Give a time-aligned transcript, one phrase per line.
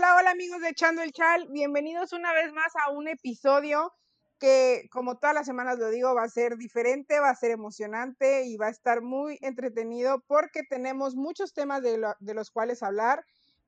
[0.00, 3.92] Hola, hola amigos de Echando el Chal, bienvenidos una vez más a un episodio
[4.38, 8.46] que como todas las semanas lo digo va a ser diferente, va a ser emocionante
[8.46, 11.98] y va a estar muy entretenido porque tenemos muchos temas de,
[12.32, 13.26] los cuales hablar.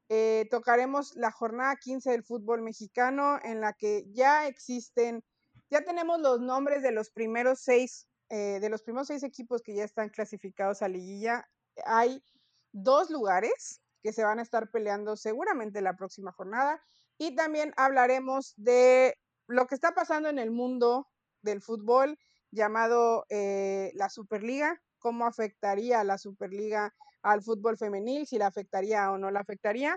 [0.09, 5.23] Eh, tocaremos la jornada 15 del fútbol mexicano en la que ya existen,
[5.69, 9.75] ya tenemos los nombres de los primeros seis, eh, de los primeros seis equipos que
[9.75, 11.47] ya están clasificados a liguilla.
[11.85, 12.25] Hay
[12.73, 16.83] dos lugares, que se van a estar peleando seguramente la próxima jornada.
[17.19, 19.17] Y también hablaremos de
[19.47, 21.09] lo que está pasando en el mundo
[21.43, 22.19] del fútbol
[22.51, 29.19] llamado eh, la Superliga, cómo afectaría la Superliga al fútbol femenil, si la afectaría o
[29.19, 29.97] no la afectaría.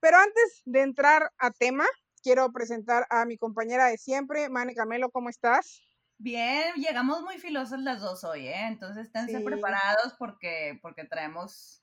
[0.00, 1.86] Pero antes de entrar a tema,
[2.22, 5.82] quiero presentar a mi compañera de siempre, Mane Camelo, ¿cómo estás?
[6.18, 8.66] Bien, llegamos muy filosas las dos hoy, ¿eh?
[8.68, 11.81] Entonces esténse preparados porque, porque traemos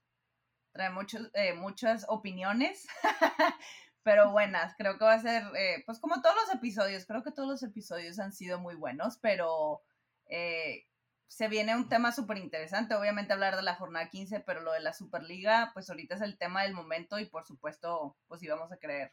[0.80, 2.88] trae muchos, eh, muchas opiniones,
[4.04, 4.76] pero buenas.
[4.78, 7.64] Creo que va a ser, eh, pues como todos los episodios, creo que todos los
[7.64, 9.82] episodios han sido muy buenos, pero
[10.28, 10.88] eh,
[11.28, 12.96] se viene un tema súper interesante.
[12.96, 16.38] Obviamente hablar de la jornada 15, pero lo de la Superliga, pues ahorita es el
[16.38, 19.12] tema del momento y por supuesto, pues íbamos a querer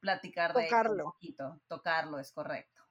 [0.00, 1.06] platicar de tocarlo.
[1.06, 1.60] un poquito.
[1.68, 2.82] Tocarlo, es correcto.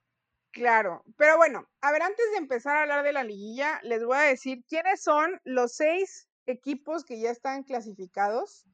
[0.52, 4.18] Claro, pero bueno, a ver, antes de empezar a hablar de la liguilla, les voy
[4.18, 8.66] a decir quiénes son los seis equipos que ya están clasificados.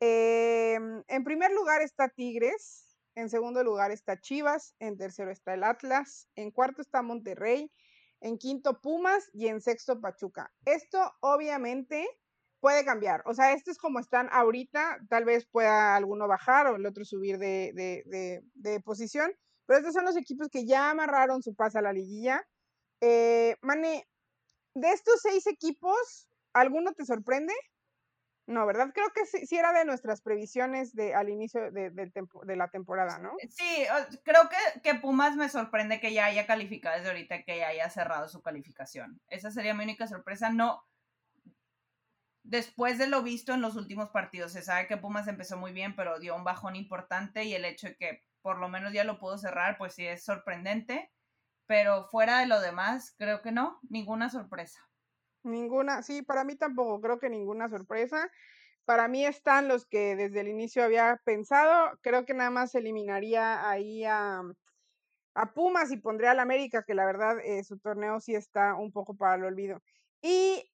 [0.00, 5.64] Em, en primer lugar está Tigres, en segundo lugar está Chivas, en tercero está el
[5.64, 7.70] Atlas, en cuarto está Monterrey,
[8.20, 10.52] en quinto Pumas y en sexto Pachuca.
[10.64, 12.08] Esto obviamente
[12.60, 16.76] puede cambiar, o sea, esto es como están ahorita, tal vez pueda alguno bajar o
[16.76, 19.32] el otro subir de, posición,
[19.66, 22.44] pero estos son los equipos que ya amarraron su pase a la liguilla.
[23.00, 24.08] Eh, Mane,
[24.74, 27.52] de estos seis equipos, ¿Alguno te sorprende?
[28.46, 28.90] No, ¿verdad?
[28.94, 33.32] Creo que sí, era de nuestras previsiones de, al inicio de, de, la temporada, ¿no?
[33.50, 33.84] Sí,
[34.24, 37.90] creo que, que, Pumas me sorprende que ya haya calificado desde ahorita, que ya haya
[37.90, 39.20] cerrado su calificación.
[39.28, 40.48] Esa sería mi única sorpresa.
[40.48, 40.82] No,
[42.42, 45.94] después de lo visto en los últimos partidos, se sabe que Pumas empezó muy bien,
[45.94, 49.18] pero dio un bajón importante y el hecho de que por lo menos ya lo
[49.18, 51.12] pudo cerrar, pues sí es sorprendente.
[51.66, 54.88] Pero fuera de lo demás, creo que no, ninguna sorpresa.
[55.42, 58.30] Ninguna, sí, para mí tampoco, creo que ninguna sorpresa.
[58.84, 61.98] Para mí están los que desde el inicio había pensado.
[62.02, 64.42] Creo que nada más eliminaría ahí a,
[65.34, 68.92] a Pumas y pondría al América, que la verdad eh, su torneo sí está un
[68.92, 69.82] poco para el olvido.
[70.22, 70.70] Y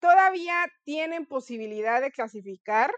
[0.00, 2.92] todavía tienen posibilidad de clasificar,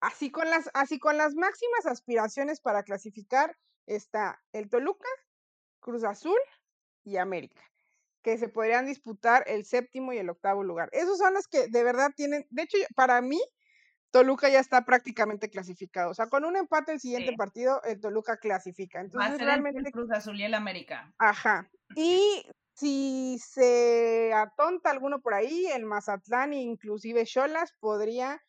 [0.00, 3.56] así con las, así con las máximas aspiraciones para clasificar,
[3.86, 5.08] está el Toluca,
[5.80, 6.38] Cruz Azul
[7.04, 7.62] y América
[8.24, 10.88] que se podrían disputar el séptimo y el octavo lugar.
[10.92, 13.38] Esos son los que de verdad tienen, de hecho, para mí,
[14.10, 16.10] Toluca ya está prácticamente clasificado.
[16.10, 19.00] O sea, con un empate el siguiente partido, el Toluca clasifica.
[19.00, 19.80] Entonces, Va a ser realmente...
[19.84, 21.12] el Cruz Azul y el América.
[21.18, 21.70] Ajá.
[21.96, 22.42] Y
[22.74, 28.42] si se atonta alguno por ahí, el Mazatlán e inclusive Cholas podría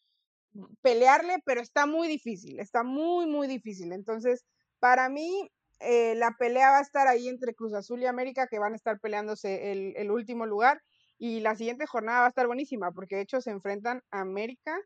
[0.81, 3.91] pelearle, pero está muy difícil, está muy, muy difícil.
[3.91, 4.45] Entonces,
[4.79, 8.59] para mí, eh, la pelea va a estar ahí entre Cruz Azul y América, que
[8.59, 10.81] van a estar peleándose el, último lugar.
[11.17, 14.77] Y la siguiente jornada va a estar buenísima, porque de hecho se enfrentan América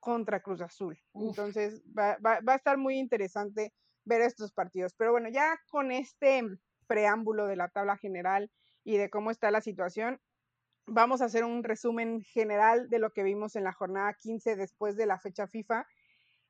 [0.00, 0.98] contra Cruz Azul.
[1.14, 3.72] Entonces va, a estar muy interesante
[4.04, 4.94] ver estos partidos.
[4.94, 6.42] Pero bueno, ya con este
[6.86, 8.50] preámbulo de la tabla general
[8.84, 10.20] y de cómo está la situación,
[10.86, 14.96] vamos a hacer un resumen general de lo que vimos en la jornada 15 después
[14.96, 15.86] de la fecha FIFA.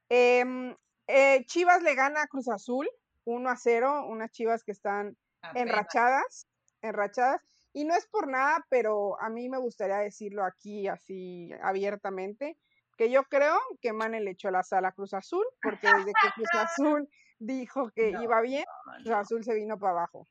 [0.09, 0.75] Em,
[1.07, 2.89] eh, Chivas le gana a Cruz Azul
[3.25, 5.17] 1 a 0, unas chivas que están
[5.55, 6.47] enrachadas,
[6.83, 7.41] enrachadas.
[7.73, 12.57] Y no es por nada, pero a mí me gustaría decirlo aquí así abiertamente,
[12.97, 16.31] que yo creo que Mane le echó la sala a Cruz Azul, porque desde que
[16.37, 17.09] Cruz Azul
[17.41, 18.65] dijo que iba bien,
[19.03, 20.29] Cruz Azul se vino para abajo.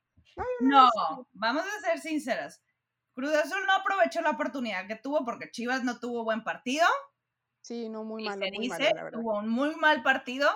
[0.62, 0.90] No,
[1.34, 2.64] vamos a ser sinceras.
[3.14, 6.88] Cruz Azul no aprovechó la oportunidad que tuvo porque Chivas no tuvo buen partido.
[7.62, 8.40] Sí, no, muy mal.
[8.40, 8.70] Muy
[9.12, 10.50] tuvo un muy mal partido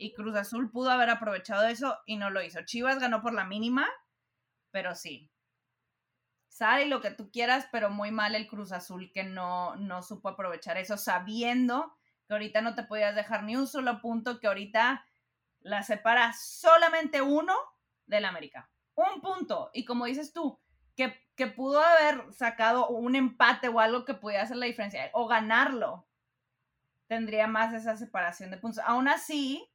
[0.00, 2.64] y Cruz Azul pudo haber aprovechado eso y no lo hizo.
[2.64, 3.86] Chivas ganó por la mínima,
[4.70, 5.30] pero sí.
[6.48, 10.30] Sale lo que tú quieras, pero muy mal el Cruz Azul que no, no supo
[10.30, 11.94] aprovechar eso, sabiendo
[12.26, 15.06] que ahorita no te podías dejar ni un solo punto, que ahorita
[15.60, 17.54] la separa solamente uno
[18.06, 18.70] del América.
[18.94, 19.70] Un punto.
[19.74, 20.58] Y como dices tú,
[20.96, 25.28] que, que pudo haber sacado un empate o algo que pudiera hacer la diferencia, o
[25.28, 26.08] ganarlo,
[27.06, 28.82] tendría más esa separación de puntos.
[28.86, 29.70] Aún así,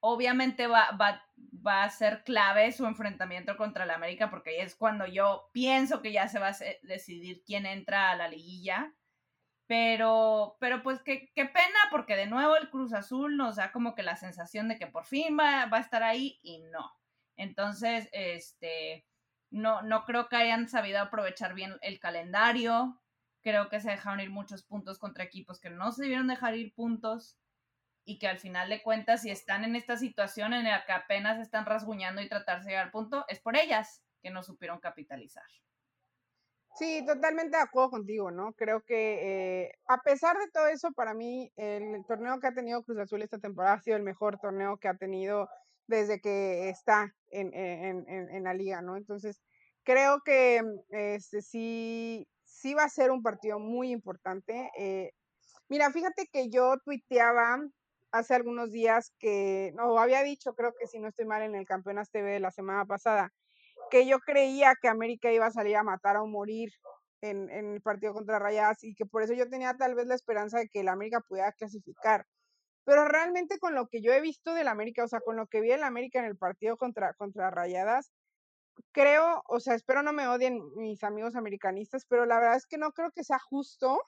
[0.00, 5.06] obviamente va, va, a ser clave su enfrentamiento contra el América, porque ahí es cuando
[5.06, 8.94] yo pienso que ya se va a decidir quién entra a la liguilla.
[9.66, 13.94] Pero, pero pues qué, qué pena, porque de nuevo el Cruz Azul nos da como
[13.94, 16.90] que la sensación de que por fin va, va a estar ahí y no.
[17.36, 19.06] Entonces, este,
[19.50, 22.98] no, no creo que hayan sabido aprovechar bien el calendario.
[23.42, 26.74] Creo que se dejaron ir muchos puntos contra equipos que no se debieron dejar ir
[26.74, 27.38] puntos
[28.08, 31.38] y que al final de cuentas, si están en esta situación en la que apenas
[31.38, 35.44] están rasguñando y tratarse de llegar al punto, es por ellas que no supieron capitalizar.
[36.74, 38.54] Sí, totalmente de acuerdo contigo, ¿no?
[38.54, 42.82] Creo que eh, a pesar de todo eso, para mí el torneo que ha tenido
[42.82, 45.50] Cruz Azul esta temporada ha sido el mejor torneo que ha tenido
[45.86, 48.96] desde que está en, en, en, la liga, ¿no?
[48.96, 49.42] Entonces,
[49.82, 54.70] creo que este, sí, sí va a ser un partido muy importante.
[54.78, 55.12] Eh,
[55.68, 57.58] mira, fíjate que yo tuiteaba
[58.12, 61.66] hace algunos días que, no, había dicho, creo que si no estoy mal, en el
[61.66, 63.32] Campeonas TV de la semana pasada,
[63.90, 66.72] que yo creía que América iba a salir a matar o morir
[67.20, 70.14] en, en, el partido contra Rayadas y que por eso yo tenía tal vez la
[70.14, 72.26] esperanza de que el América pudiera clasificar.
[72.84, 75.60] Pero realmente con lo que yo he visto del América, o sea, con lo que
[75.60, 78.12] vi el América en el partido contra, contra Rayadas,
[78.92, 82.78] creo, o sea, espero no me odien mis amigos americanistas, pero la verdad es que
[82.78, 84.00] no creo que sea justo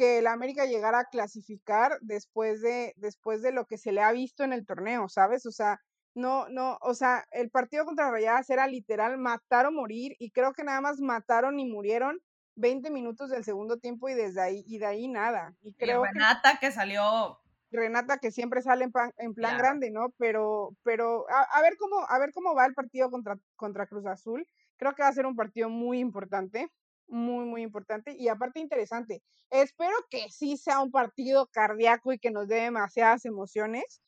[0.00, 4.10] que el América llegara a clasificar después de, después de lo que se le ha
[4.12, 5.44] visto en el torneo, ¿sabes?
[5.44, 5.78] O sea,
[6.14, 10.54] no, no, o sea, el partido contra Rayadas era literal matar o morir y creo
[10.54, 12.18] que nada más mataron y murieron
[12.54, 15.54] 20 minutos del segundo tiempo y desde ahí, y de ahí nada.
[15.60, 17.38] Y creo Renata que, salió
[17.70, 20.14] Renata que siempre sale en, en plan grande, ¿no?
[20.16, 24.46] Pero, pero a, ver cómo, a ver cómo va el partido contra, contra Cruz Azul.
[24.78, 26.70] Creo que va a ser un partido muy importante,
[27.10, 29.22] muy, muy importante y aparte interesante.
[29.50, 34.00] Espero que sí sea un partido cardíaco y que nos dé demasiadas emociones,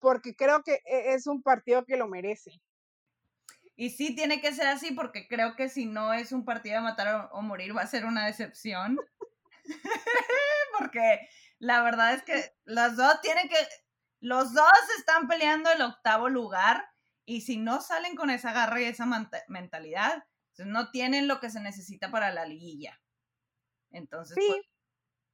[0.00, 2.60] porque creo que e, es un partido que lo merece.
[3.76, 6.82] Y sí tiene que ser así porque creo que si no es un partido de
[6.82, 8.98] matar o, morir va a ser una decepción.
[10.78, 11.28] porque
[11.58, 13.56] la verdad es que los dos tienen que,
[14.20, 16.84] los dos están peleando el octavo lugar
[17.24, 19.06] y si no salen con esa garra y esa
[19.48, 20.24] mentalidad,
[20.56, 23.00] pues no tienen lo que se necesita para la liguilla.
[23.90, 24.66] Entonces, sí, pues,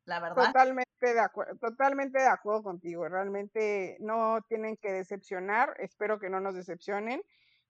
[0.04, 0.46] la verdad.
[0.46, 3.08] Totalmente de, acuerdo, totalmente de acuerdo contigo.
[3.08, 5.74] Realmente no tienen que decepcionar.
[5.78, 7.22] Espero que no nos decepcionen.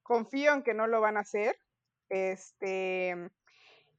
[0.02, 1.58] Confío en que no lo van a hacer.
[2.08, 3.14] Este.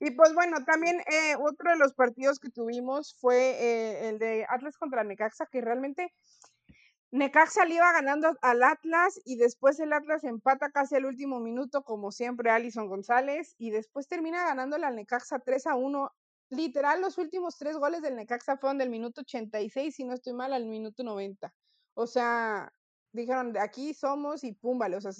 [0.02, 4.46] Y pues bueno, también eh, otro de los partidos que tuvimos fue eh, el de
[4.48, 6.14] Atlas contra Necaxa, que realmente
[7.12, 11.84] Necaxa le iba ganando al Atlas y después el Atlas empata casi al último minuto,
[11.84, 16.12] como siempre, Alison González, y después termina ganándole al Necaxa 3 a 1
[16.50, 20.54] literal los últimos tres goles del Necaxa fueron del minuto 86, si no estoy mal,
[20.54, 21.54] al minuto 90.
[21.94, 22.74] O sea,
[23.12, 24.98] dijeron, de aquí somos y pum, vale.
[24.98, 25.12] O sea,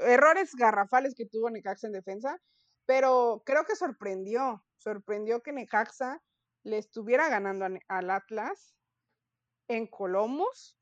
[0.00, 2.40] errores garrafales que tuvo Necaxa en defensa,
[2.86, 6.22] pero creo que sorprendió, sorprendió que Necaxa
[6.64, 8.74] le estuviera ganando al Atlas
[9.68, 10.77] en Colomos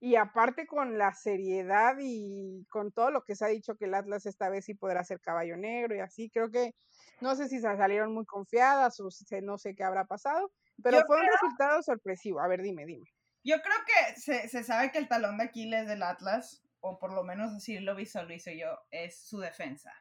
[0.00, 3.94] y aparte con la seriedad y con todo lo que se ha dicho que el
[3.94, 6.74] Atlas esta vez sí podrá ser caballo negro y así, creo que
[7.20, 9.08] no sé si se salieron muy confiadas o
[9.42, 10.52] no sé qué habrá pasado,
[10.82, 12.40] pero fue un resultado sorpresivo.
[12.40, 13.06] A ver, dime, dime.
[13.42, 17.12] Yo creo que se, se, sabe que el talón de Aquiles del Atlas, o por
[17.12, 19.92] lo menos así lo visualizo yo, es su defensa.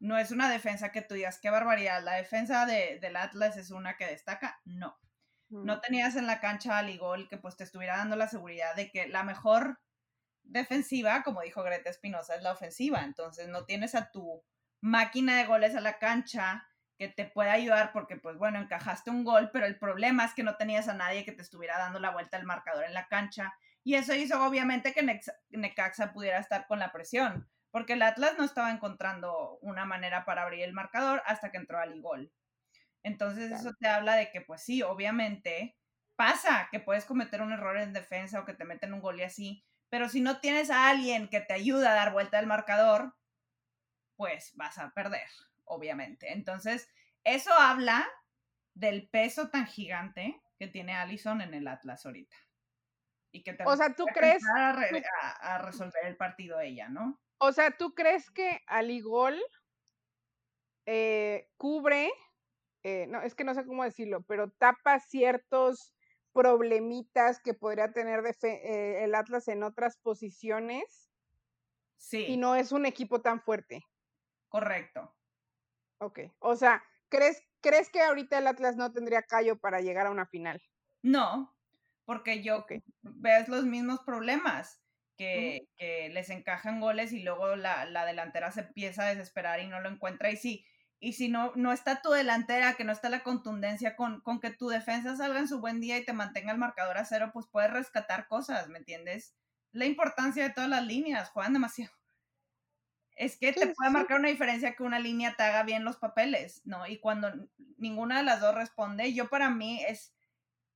[0.00, 3.70] No es una defensa que tú digas, qué barbaridad, la defensa de, del Atlas es
[3.70, 4.96] una que destaca, no.
[5.50, 8.90] No tenías en la cancha al Igol que pues te estuviera dando la seguridad de
[8.90, 9.80] que la mejor
[10.42, 13.02] defensiva, como dijo Greta Espinosa, es la ofensiva.
[13.02, 14.42] Entonces no tienes a tu
[14.80, 16.66] máquina de goles a la cancha
[16.98, 20.42] que te pueda ayudar porque, pues bueno, encajaste un gol, pero el problema es que
[20.42, 23.54] no tenías a nadie que te estuviera dando la vuelta al marcador en la cancha.
[23.84, 28.44] Y eso hizo obviamente que Necaxa pudiera estar con la presión, porque el Atlas no
[28.44, 32.32] estaba encontrando una manera para abrir el marcador hasta que entró al gol.
[33.02, 35.76] Entonces eso te habla de que, pues sí, obviamente
[36.16, 39.22] pasa que puedes cometer un error en defensa o que te meten un gol y
[39.22, 43.14] así, pero si no tienes a alguien que te ayude a dar vuelta al marcador,
[44.16, 45.28] pues vas a perder,
[45.64, 46.32] obviamente.
[46.32, 46.90] Entonces,
[47.24, 48.06] eso habla
[48.74, 52.36] del peso tan gigante que tiene Allison en el Atlas ahorita.
[53.30, 57.20] Y que o sea, ¿tú crees a, resolver el partido ella, ¿no?
[57.38, 59.40] O sea, ¿tú crees que Aligol
[60.86, 62.10] eh, cubre,
[62.82, 65.94] eh, no, es que no sé cómo decirlo, pero tapa ciertos
[66.32, 71.10] problemitas que podría tener eh, el Atlas en otras posiciones?
[71.96, 72.26] Sí.
[72.26, 73.84] Y no es un equipo tan fuerte.
[74.48, 75.14] Correcto.
[75.98, 76.20] Ok.
[76.38, 80.26] O sea, ¿crees, ¿crees que ahorita el Atlas no tendría callo para llegar a una
[80.26, 80.62] final?
[81.02, 81.56] No,
[82.04, 82.64] porque yo
[83.02, 84.80] ves los mismos problemas,
[85.16, 89.66] que, que, les encajan goles y luego la, la, delantera se empieza a desesperar y
[89.66, 90.30] no lo encuentra.
[90.30, 90.64] Y sí,
[91.00, 94.50] y si no, no está tu delantera, que no está la contundencia, con, con que
[94.50, 97.46] tu defensa salga en su buen día y te mantenga el marcador a cero, pues
[97.46, 99.34] puedes rescatar cosas, ¿me entiendes?
[99.72, 101.92] La importancia de todas las líneas, juegan demasiado.
[103.16, 106.62] Es que te puede marcar una diferencia que una línea te haga bien los papeles,
[106.64, 106.86] ¿no?
[106.86, 107.32] Y cuando
[107.76, 110.14] ninguna de las dos responde, yo para mí es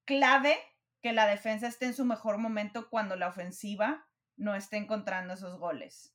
[0.04, 0.58] clave
[1.00, 5.58] que la defensa esté en su mejor momento cuando la ofensiva no esté encontrando esos
[5.58, 6.11] goles.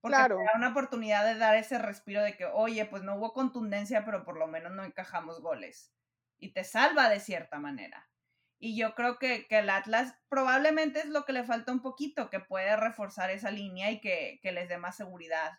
[0.00, 0.36] Porque claro.
[0.36, 4.04] te da una oportunidad de dar ese respiro de que, oye, pues no hubo contundencia,
[4.04, 5.94] pero por lo menos no encajamos goles.
[6.38, 8.10] Y te salva de cierta manera.
[8.58, 12.30] Y yo creo que, que el Atlas probablemente es lo que le falta un poquito,
[12.30, 15.52] que puede reforzar esa línea y que, que les dé más seguridad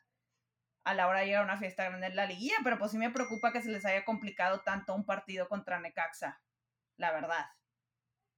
[0.83, 2.57] a la hora de llegar a una fiesta grande en la liguilla.
[2.63, 6.41] Pero pues sí me preocupa que se les haya complicado tanto un partido contra Necaxa,
[6.97, 7.45] la verdad.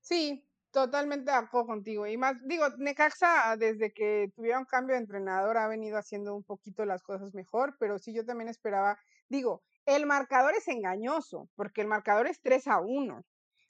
[0.02, 2.08] Sí, totalmente de acuerdo contigo.
[2.08, 6.84] Y más, digo, Necaxa, desde que tuvieron cambio de entrenador, ha venido haciendo un poquito
[6.84, 8.98] las cosas mejor, pero sí, yo también esperaba,
[9.30, 13.24] digo, el marcador es engañoso, porque el marcador es 3 a 1.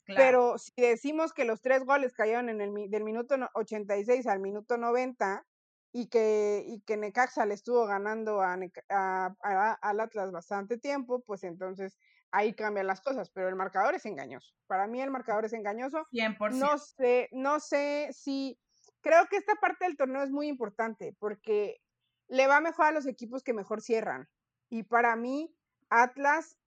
[0.06, 4.76] Pero si decimos que los tres goles cayeron en el del minuto 86 al minuto
[4.76, 5.46] 90
[5.92, 8.58] y que, y que Necaxa le estuvo ganando a,
[8.90, 11.96] a, al Atlas bastante tiempo, pues entonces
[12.34, 14.52] ahí cambian las cosas, pero el marcador es engañoso.
[14.66, 16.04] Para mí el marcador es engañoso.
[16.12, 16.50] 100%.
[16.54, 18.58] No sé, no sé si
[19.00, 21.80] creo que esta parte del torneo es muy importante porque
[22.26, 24.28] le va mejor a los equipos que mejor cierran.
[24.68, 25.54] Y para mí
[25.90, 26.58] Atlas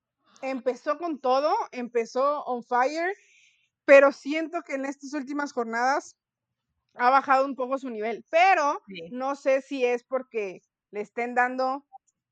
[0.42, 3.14] empezó con todo, empezó on fire,
[3.84, 6.16] pero siento que en estas últimas jornadas
[6.94, 8.82] ha bajado un poco su nivel, pero
[9.12, 11.86] no sé si es porque le estén dando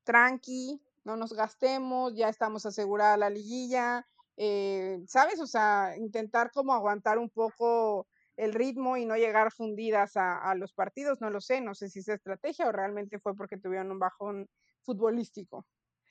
[0.04, 4.04] tranqui, no nos gastemos, ya estamos asegurada la liguilla,
[4.36, 5.40] eh, ¿sabes?
[5.40, 10.74] O sea, intentar como aguantar un poco el ritmo y no llegar fundidas a, los
[10.74, 14.00] partidos, no lo sé, no sé si es estrategia o realmente fue porque tuvieron un
[14.00, 14.50] bajón
[14.82, 15.64] futbolístico.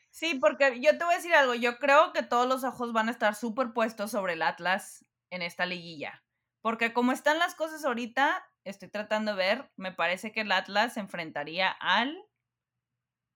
[0.09, 3.09] Sí, porque yo te voy a decir algo, yo creo que todos los ojos van
[3.09, 6.23] a estar súper puestos sobre el Atlas en esta liguilla,
[6.61, 10.93] porque como están las cosas ahorita, estoy tratando de ver, me parece que el Atlas
[10.93, 12.17] se enfrentaría al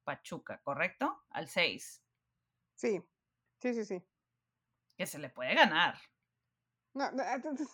[0.10, 1.24] Pachuca, ¿correcto?
[1.30, 2.04] Al 6.
[2.74, 3.00] Sí,
[3.60, 4.04] sí, sí, sí.
[4.98, 6.00] Que se le puede ganar.
[6.96, 7.68] No, no entonces,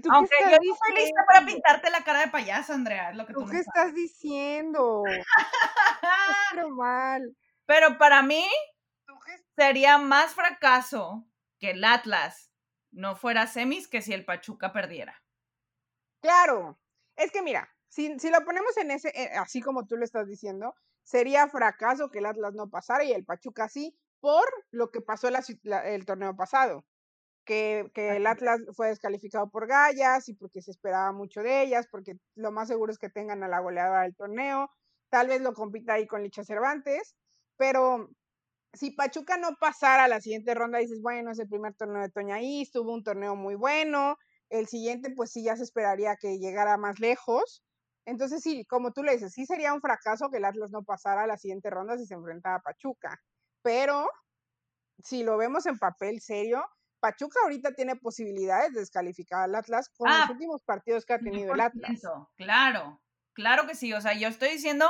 [0.00, 3.26] ¿tú Aunque yo no estoy lista para pintarte la cara de payaso, Andrea, es lo
[3.26, 5.02] que tú, ¿Tú qué estás diciendo?
[6.52, 7.36] Pero mal.
[7.66, 8.46] Pero para mí
[9.56, 11.26] sería más fracaso
[11.58, 12.52] que el Atlas
[12.92, 15.20] no fuera semis que si el Pachuca perdiera.
[16.20, 16.78] Claro,
[17.16, 20.28] es que mira, si, si lo ponemos en ese, eh, así como tú lo estás
[20.28, 20.76] diciendo,
[21.06, 25.28] sería fracaso que el Atlas no pasara y el Pachuca sí, por lo que pasó
[25.28, 26.84] el torneo pasado,
[27.44, 31.86] que, que, el Atlas fue descalificado por Gallas y porque se esperaba mucho de ellas,
[31.90, 34.68] porque lo más seguro es que tengan a la goleadora del torneo,
[35.08, 37.14] tal vez lo compita ahí con Licha Cervantes,
[37.56, 38.08] pero
[38.72, 42.10] si Pachuca no pasara a la siguiente ronda, dices, bueno, es el primer torneo de
[42.10, 44.16] Toña ahí, tuvo un torneo muy bueno,
[44.50, 47.62] el siguiente pues sí ya se esperaría que llegara más lejos,
[48.06, 51.24] entonces, sí, como tú le dices, sí sería un fracaso que el Atlas no pasara
[51.24, 53.20] a la siguiente ronda si se enfrentaba a Pachuca.
[53.62, 54.08] Pero
[55.02, 56.64] si lo vemos en papel serio,
[57.00, 61.18] Pachuca ahorita tiene posibilidades de descalificar al Atlas con los ah, últimos partidos que ha
[61.18, 62.00] tenido el Atlas.
[62.36, 63.92] Claro, claro que sí.
[63.92, 64.88] O sea, yo estoy diciendo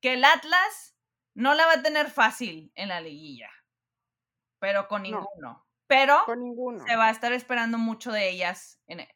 [0.00, 0.96] que el Atlas
[1.34, 3.50] no la va a tener fácil en la liguilla,
[4.58, 5.64] pero con ninguno.
[5.86, 6.84] pero con ninguno.
[6.84, 9.06] se va a estar esperando mucho de ellas en,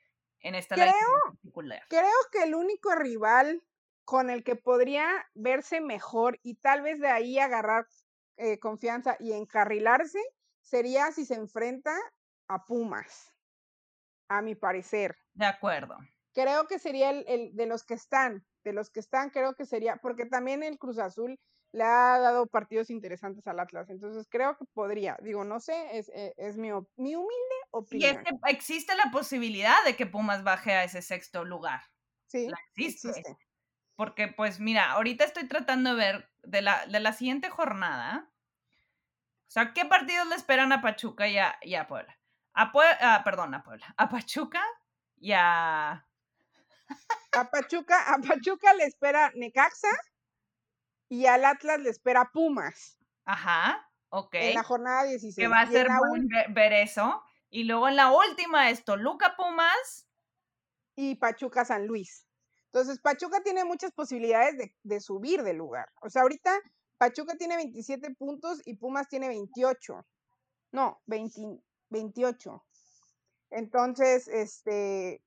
[0.43, 0.93] en esta creo,
[1.89, 3.63] Creo que el único rival
[4.05, 7.87] con el que podría verse mejor y tal vez de ahí agarrar
[8.37, 10.19] eh, confianza y encarrilarse
[10.61, 11.97] sería si se enfrenta
[12.49, 13.33] a Pumas,
[14.29, 15.17] a mi parecer.
[15.35, 15.97] De acuerdo.
[16.35, 19.67] Creo que sería el, el de los que están, de los que están, creo que
[19.67, 21.39] sería, porque también el Cruz Azul
[21.73, 23.89] le ha dado partidos interesantes al Atlas.
[23.89, 28.15] Entonces creo que podría, digo, no sé, es, eh, es, mi, mi, humilde opinión.
[28.15, 31.81] Y es que existe la posibilidad de que Pumas baje a ese sexto lugar.
[32.27, 33.37] Sí, existe.
[33.97, 38.31] Porque, pues mira, ahorita estoy tratando de ver de la, de la siguiente jornada.
[39.47, 42.19] O sea, ¿qué partidos le esperan a Pachuca y a, y a Puebla?
[42.55, 43.95] A Puebla, perdón, a Puebla.
[43.97, 44.63] A Pachuca
[45.17, 46.07] y a...
[47.33, 49.89] A Pachuca, a Pachuca le espera Necaxa
[51.13, 52.99] y al Atlas le espera Pumas.
[53.27, 54.33] Ajá, ok.
[54.33, 55.37] En la jornada 16.
[55.37, 57.23] Que va a ser bueno ver eso.
[57.51, 60.09] Y luego en la última es Toluca Pumas.
[60.97, 62.27] Y Pachuca San Luis.
[62.73, 65.87] Entonces, Pachuca tiene muchas posibilidades de, subir de lugar.
[66.01, 66.59] O sea, ahorita
[66.97, 70.07] Pachuca tiene 27 puntos y Pumas tiene 28.
[70.73, 71.03] No,
[71.91, 72.65] 28.
[73.51, 75.23] Entonces, este,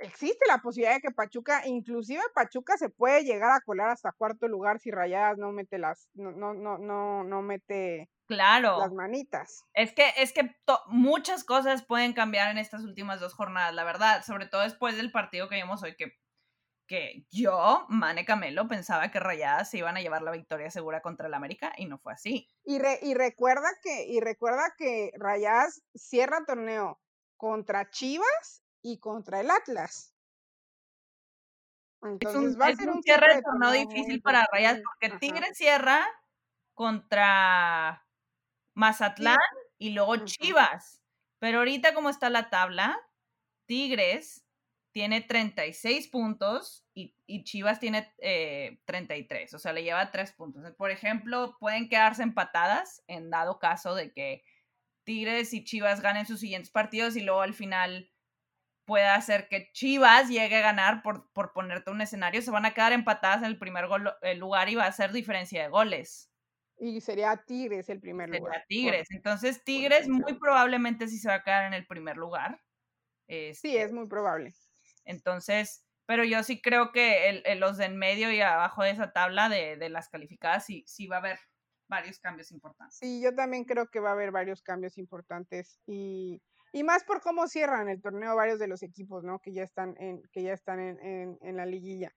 [0.00, 4.48] existe la posibilidad de que Pachuca, inclusive Pachuca se puede llegar a colar hasta cuarto
[4.48, 8.78] lugar si Rayadas no mete las, no, no, no, no, no mete Claro.
[8.78, 9.64] las manitas.
[9.72, 10.54] Es que, es que
[10.88, 15.10] muchas cosas pueden cambiar en estas últimas dos jornadas, la verdad, sobre todo después del
[15.10, 16.12] partido que vimos hoy, que,
[16.86, 21.26] que yo, Mane Camelo, pensaba que Rayadas se iban a llevar la victoria segura contra
[21.26, 22.48] el América y no fue así.
[22.64, 27.00] Y, y recuerda que, y recuerda que Rayadas cierra torneo
[27.38, 30.14] contra Chivas y contra el Atlas.
[32.02, 36.06] Entonces un, va a ser un, cierre de torneo difícil para Rayadas porque Tigre cierra
[36.74, 38.06] contra
[38.74, 39.36] Mazatlán
[39.78, 41.00] y luego Chivas.
[41.40, 42.98] Pero ahorita como está la tabla,
[43.66, 44.44] Tigres
[44.92, 48.12] tiene 36 puntos y, Chivas tiene
[48.86, 50.72] 33, eh, o sea, le lleva 3 puntos.
[50.72, 54.42] Por ejemplo, pueden quedarse empatadas en dado caso de que
[55.04, 58.10] Tigres y Chivas ganen sus siguientes partidos y luego al final
[58.88, 62.72] pueda hacer que Chivas llegue a ganar por, por ponerte un escenario, se van a
[62.72, 63.84] quedar empatadas en el primer
[64.38, 66.32] lugar y va a ser diferencia de goles.
[66.78, 68.64] Y sería Tigres el primer sería lugar.
[68.66, 69.08] Tigres.
[69.10, 72.62] Entonces, Tigres muy probablemente sí se va a quedar en el primer lugar.
[73.28, 74.54] sí, este es muy probable.
[75.04, 79.12] Entonces, pero yo sí creo que el, los de en medio y abajo de esa
[79.12, 81.38] tabla de, de, las calificadas sí, sí va a haber
[81.90, 82.96] varios cambios importantes.
[82.98, 86.40] Sí, yo también creo que va a haber varios cambios importantes y,
[86.72, 89.38] y más por cómo cierran el torneo varios de los equipos, ¿no?
[89.40, 92.12] Que ya están en, que ya están en, en, la liguilla.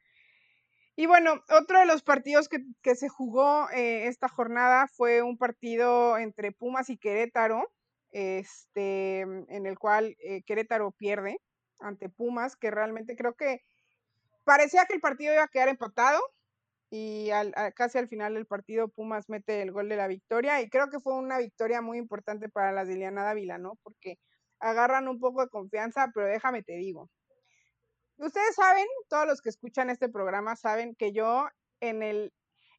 [0.96, 5.38] Y bueno, otro de los partidos que, que se jugó eh, esta jornada fue un
[5.38, 7.72] partido entre Pumas y Querétaro,
[8.12, 11.40] este, en el cual eh, Querétaro pierde
[11.80, 13.62] ante Pumas, que realmente creo que
[14.44, 16.22] parecía que el partido iba a quedar empatado
[16.90, 20.70] y al, casi al final del partido Pumas mete el gol de la victoria y
[20.70, 23.78] creo que fue una victoria muy importante para las de Dávila, ¿no?
[23.82, 24.20] Porque
[24.62, 27.10] agarran un poco de confianza, pero déjame te digo,
[28.22, 31.48] Ustedes saben, todos los que escuchan este programa saben que yo
[31.80, 32.32] en el,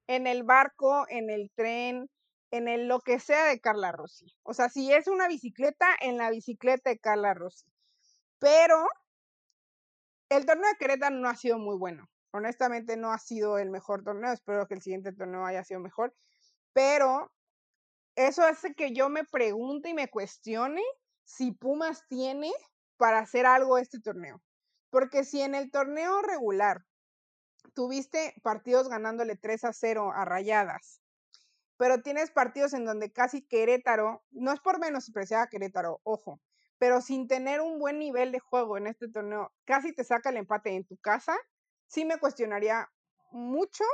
[0.07, 2.09] en el barco, en el tren,
[2.53, 4.27] en el lo que sea de Carla Rossi.
[4.45, 7.67] O sea, si es una bicicleta, en la bicicleta de Carla Rossi.
[8.39, 8.87] Pero
[10.29, 12.09] el torneo de Querétaro no ha sido muy bueno.
[12.31, 14.33] Honestamente no ha sido el mejor torneo.
[14.33, 16.14] Espero que el siguiente torneo haya sido mejor.
[16.73, 17.33] Pero
[18.14, 20.85] eso hace que yo me pregunte y me cuestione
[21.33, 22.53] si Pumas tiene
[22.99, 24.42] para hacer algo este torneo.
[24.90, 26.85] Porque si en el torneo regular
[27.75, 31.01] tuviste partidos ganándole 3 a 0 a Rayadas,
[31.79, 36.38] pero tienes partidos en donde casi Querétaro, no es por menos a Querétaro, ojo,
[36.79, 40.37] pero sin tener un buen nivel de juego en este torneo, casi te saca el
[40.37, 41.35] empate en tu casa,
[41.87, 42.90] sí me cuestionaría
[43.31, 43.85] mucho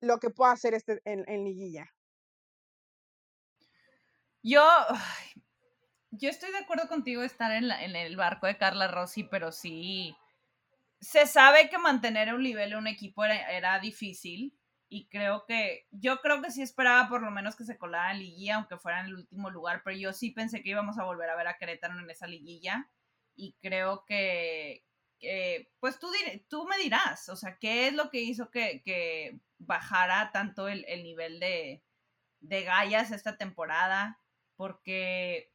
[0.00, 1.92] lo que pueda hacer este en, liguilla.
[4.44, 4.62] Yo,
[6.10, 10.16] yo estoy de acuerdo contigo estar en, en el barco de Carla Rossi, pero sí,
[11.00, 14.54] se sabe que mantener un nivel en un equipo era, difícil
[14.88, 18.20] y creo que, yo creo que sí esperaba por lo menos que se colara en
[18.20, 21.28] liguilla, aunque fuera en el último lugar, pero yo sí pensé que íbamos a volver
[21.30, 22.90] a ver a Querétaro en esa liguilla
[23.36, 24.84] y creo que,
[25.78, 26.08] pues tú,
[26.48, 31.02] tú me dirás, o sea, ¿qué es lo que hizo que, bajara tanto el, el
[31.02, 31.84] nivel de,
[32.40, 34.20] de gallas esta temporada?
[34.56, 35.52] Porque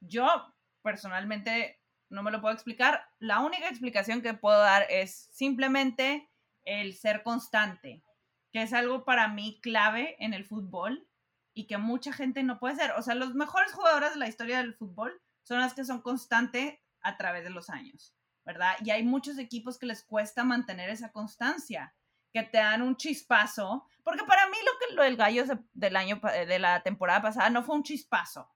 [0.00, 3.08] yo personalmente no me lo puedo explicar.
[3.18, 6.30] La única explicación que puedo dar es simplemente
[6.64, 8.02] el ser constante,
[8.52, 11.08] que es algo para mí clave en el fútbol
[11.54, 12.92] y que mucha gente no puede ser.
[12.92, 16.78] O sea, los mejores jugadores de la historia del fútbol son las que son constantes
[17.02, 18.74] a través de los años, ¿verdad?
[18.84, 21.94] Y hay muchos equipos que les cuesta mantener esa constancia,
[22.32, 26.20] que te dan un chispazo, porque para mí lo que lo del gallo del año
[26.22, 28.48] de la temporada pasada no fue un chispazo,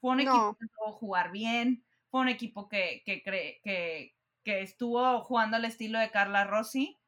[0.00, 5.20] fue un equipo que pudo jugar bien, fue un equipo que, que, que, que estuvo
[5.22, 6.98] jugando al estilo de Carla Rossi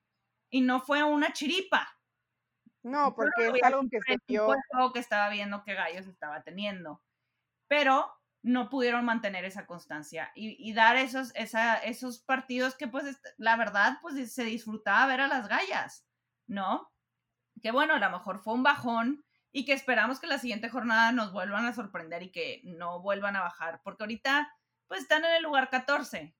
[0.51, 1.89] y no fue una chiripa.
[2.83, 4.49] No, porque es algo que se vio.
[4.93, 7.03] que estaba viendo que Gallos estaba teniendo.
[7.69, 8.11] Pero
[8.43, 13.57] no pudieron mantener esa constancia y, y dar esos, esa, esos partidos que, pues, la
[13.57, 16.07] verdad, pues se disfrutaba ver a las gallas,
[16.47, 16.91] ¿no?
[17.63, 21.13] Que bueno, a lo mejor fue un bajón, y que esperamos que la siguiente jornada
[21.13, 24.53] nos vuelvan a sorprender y que no vuelvan a bajar, porque ahorita
[24.87, 26.35] pues están en el lugar 14.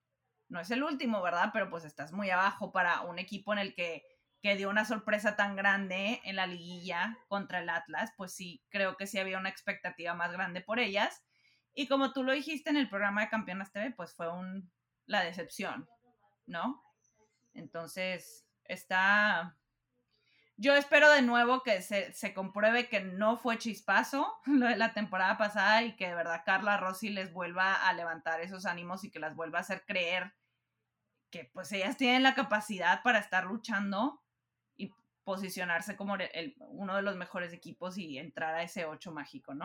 [0.49, 1.51] No es el último, ¿verdad?
[1.53, 4.03] Pero pues estás muy abajo para un equipo en el que,
[4.41, 8.97] que dio una sorpresa tan grande en la liguilla contra el Atlas, pues sí, creo
[8.97, 11.23] que sí había una expectativa más grande por ellas.
[11.73, 14.69] Y como tú lo dijiste en el programa de Campeonas TV, pues fue un,
[15.05, 15.87] la decepción,
[16.45, 16.83] ¿no?
[17.53, 19.57] Entonces, está,
[20.61, 24.93] yo espero de nuevo que se, se, compruebe que no fue chispazo lo de la
[24.93, 29.09] temporada pasada y que de verdad Carla Rossi les vuelva a levantar esos ánimos y
[29.09, 30.35] que las vuelva a hacer creer
[31.31, 34.21] que pues ellas tienen la capacidad para estar luchando
[34.75, 34.93] y
[35.23, 39.63] posicionarse como el, uno de los mejores equipos y entrar a ese 8 mágico, ¿no?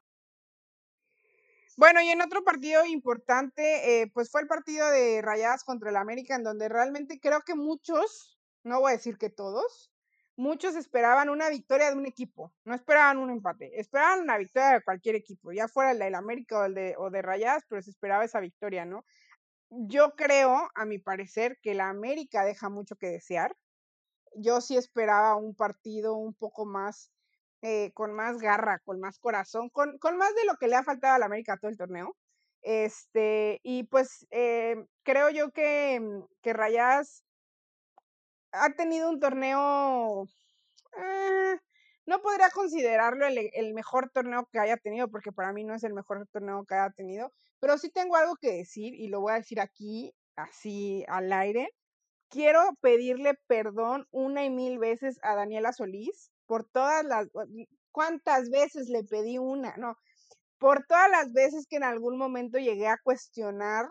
[1.76, 5.96] Bueno, y en otro partido importante, eh, pues fue el partido de Rayadas contra el
[5.96, 9.92] América, en donde realmente creo que muchos, no voy a decir que todos,
[10.36, 14.82] muchos esperaban una victoria de un equipo, no esperaban un empate, esperaban una victoria de
[14.82, 17.90] cualquier equipo, ya fuera el del América o el de, o de Rayadas, pero se
[17.90, 19.04] esperaba esa victoria, ¿no?
[19.70, 23.56] Yo creo, a mi parecer, que la América deja mucho que desear.
[24.36, 27.10] Yo sí esperaba un partido un poco más,
[27.62, 30.84] eh, con más garra, con más corazón, con, con, más de lo que le ha
[30.84, 32.16] faltado a la América todo el torneo.
[32.62, 36.00] Este, y pues eh, creo yo que,
[36.42, 36.52] que
[38.60, 40.28] ha tenido un torneo,
[40.96, 41.56] eh,
[42.06, 45.84] no podría considerarlo el, el, mejor torneo que haya tenido, porque para mí no es
[45.84, 49.32] el mejor torneo que haya tenido, pero sí tengo algo que decir y lo voy
[49.32, 51.70] a decir aquí, así al aire.
[52.28, 57.28] Quiero pedirle perdón una y mil veces a Daniela Solís por todas las,
[57.92, 59.76] ¿cuántas veces le pedí una?
[59.76, 59.96] No,
[60.58, 63.88] por todas las veces que en algún momento llegué a cuestionar,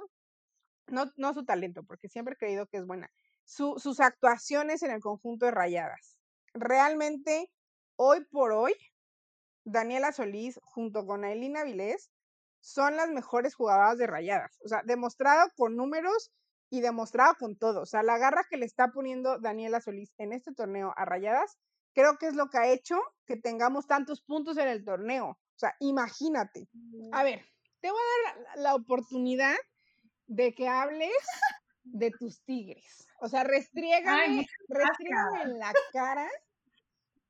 [0.87, 3.09] no, no su talento, porque siempre he creído que es buena,
[3.45, 6.19] su, sus actuaciones en el conjunto de Rayadas.
[6.53, 7.51] Realmente,
[7.95, 8.73] hoy por hoy,
[9.63, 12.11] Daniela Solís junto con Ailina Vilés
[12.59, 14.59] son las mejores jugadoras de Rayadas.
[14.63, 16.31] O sea, demostrado con números
[16.69, 17.81] y demostrado con todo.
[17.81, 21.57] O sea, la garra que le está poniendo Daniela Solís en este torneo a Rayadas,
[21.93, 25.29] creo que es lo que ha hecho que tengamos tantos puntos en el torneo.
[25.29, 26.67] O sea, imagínate.
[27.11, 27.45] A ver,
[27.81, 29.55] te voy a dar la, la oportunidad
[30.27, 31.11] de que hables
[31.85, 33.07] de tus tigres.
[33.19, 36.29] O sea, restriégame, restriégame en la cara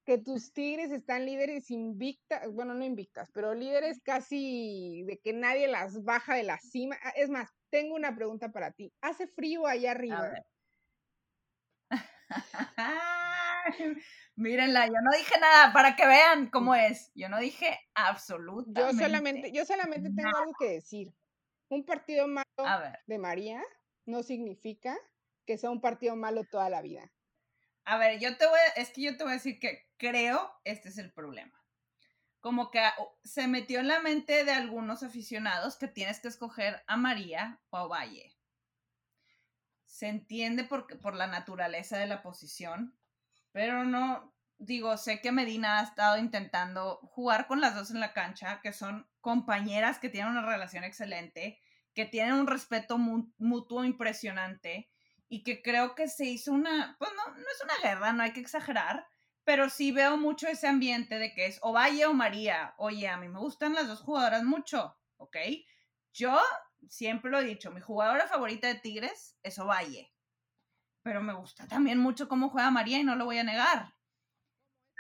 [0.06, 5.68] que tus tigres están líderes invictas, bueno, no invictas, pero líderes casi de que nadie
[5.68, 6.96] las baja de la cima.
[7.04, 8.94] Ah, es más, tengo una pregunta para ti.
[9.02, 10.32] ¿Hace frío allá arriba?
[14.36, 17.12] Mírenla, yo no dije nada para que vean cómo es.
[17.16, 18.80] Yo no dije absolutamente.
[18.80, 21.12] Yo solamente, yo solamente tengo algo que decir.
[21.68, 22.46] Un partido malo
[23.08, 23.64] de María
[24.06, 24.98] no significa
[25.46, 27.12] que sea un partido malo toda la vida.
[27.84, 30.90] A ver, yo te voy, es que yo te voy a decir que creo este
[30.90, 31.64] es el problema.
[32.40, 32.82] Como que
[33.24, 37.78] se metió en la mente de algunos aficionados que tienes que escoger a María o
[37.78, 38.36] a Valle.
[39.86, 42.98] Se entiende por, por la naturaleza de la posición,
[43.52, 48.14] pero no, digo, sé que Medina ha estado intentando jugar con las dos en la
[48.14, 51.60] cancha, que son compañeras que tienen una relación excelente,
[51.96, 54.92] que tienen un respeto mutuo impresionante
[55.28, 58.34] y que creo que se hizo una, pues no, no es una guerra, no hay
[58.34, 59.08] que exagerar,
[59.44, 62.76] pero sí veo mucho ese ambiente de que es o Valle o María.
[62.78, 65.38] Oye, a mí me gustan las dos jugadoras mucho, ¿ok?
[66.14, 66.40] Yo
[66.90, 70.14] siempre lo he dicho, mi jugadora favorita de Tigres es Ovalle,
[71.04, 73.94] pero me gusta también mucho cómo juega María y no lo voy a negar.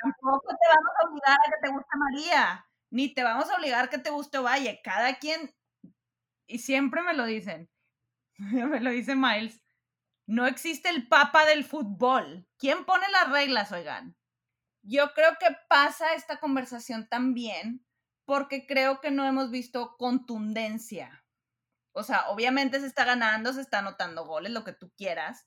[0.02, 3.86] Tampoco te vamos a obligar a que te guste María, ni te vamos a obligar
[3.86, 4.82] a que te guste Ovalle.
[4.84, 5.54] Cada quien,
[6.48, 7.70] y siempre me lo dicen,
[8.38, 9.62] me lo dice Miles,
[10.28, 12.48] no existe el papa del fútbol.
[12.58, 14.18] ¿Quién pone las reglas, oigan?
[14.82, 17.86] Yo creo que pasa esta conversación también
[18.26, 21.24] porque creo que no hemos visto contundencia.
[21.92, 25.46] O sea, obviamente se está ganando, se está anotando goles, lo que tú quieras,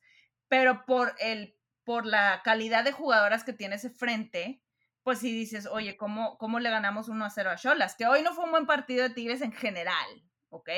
[0.49, 4.63] pero por el por la calidad de jugadoras que tiene ese frente,
[5.03, 7.97] pues si dices, oye, ¿cómo, ¿cómo le ganamos 1 a 0 a Cholas?
[7.97, 10.71] Que hoy no fue un buen partido de Tigres en general, ¿ok?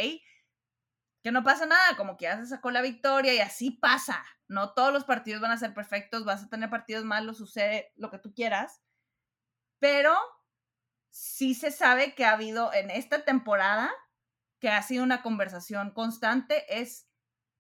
[1.22, 4.24] que no pasa nada, como que ya se sacó la victoria y así pasa.
[4.48, 8.11] No todos los partidos van a ser perfectos, vas a tener partidos malos, sucede lo
[8.11, 8.83] que tú quieras,
[9.78, 10.16] pero
[11.11, 13.90] sí se sabe que ha habido en esta temporada,
[14.61, 17.09] que ha sido una conversación constante, es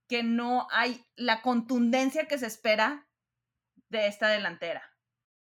[0.08, 3.08] que no hay la contundencia que se espera
[3.88, 4.82] de esta delantera.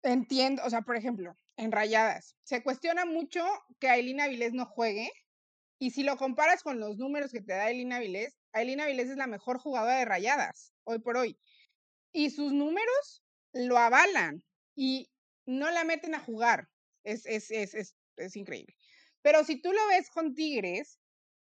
[0.04, 3.46] Entiendo, o sea, por ejemplo, en Rayadas, se cuestiona mucho
[3.80, 5.12] que Ailina Vilés no juegue
[5.84, 9.18] y si lo comparas con los números que te da Elina Vilés, Elina Vilés es
[9.18, 11.38] la mejor jugadora de rayadas hoy por hoy.
[12.14, 15.12] Y sus números lo avalan y
[15.46, 16.70] no la meten a jugar.
[17.04, 18.78] Es, es, es, es, es increíble.
[19.22, 21.02] Pero si tú lo ves con Tigres,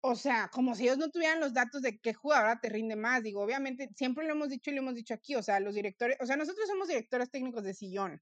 [0.01, 3.23] o sea, como si ellos no tuvieran los datos de qué jugadora te rinde más.
[3.23, 5.33] Digo, obviamente, siempre lo hemos dicho y lo hemos dicho aquí.
[5.37, 8.21] O sea, los directores, o sea, nosotros somos directores técnicos de sillón.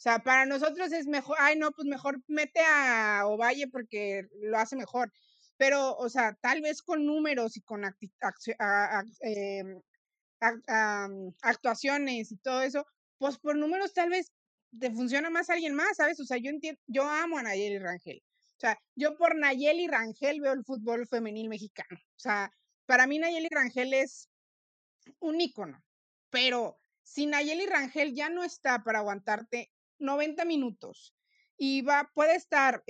[0.00, 4.56] O sea, para nosotros es mejor, ay, no, pues mejor mete a Ovalle porque lo
[4.56, 5.12] hace mejor
[5.60, 7.84] pero, o sea, tal vez con números y con
[9.20, 9.82] em,
[11.42, 12.86] actuaciones y todo eso,
[13.18, 14.32] pues por números tal vez
[14.78, 16.18] te funciona más alguien más, ¿sabes?
[16.18, 18.22] O sea, yo entiendo, yo amo a Nayeli Rangel.
[18.56, 22.00] O sea, yo por Nayeli Rangel veo el fútbol femenil mexicano.
[22.16, 22.50] O sea,
[22.86, 24.30] para mí Nayeli Rangel es
[25.18, 25.84] un ícono,
[26.30, 31.14] pero si Nayeli Rangel ya no está para aguantarte 90 minutos
[31.62, 32.82] y va, puede estar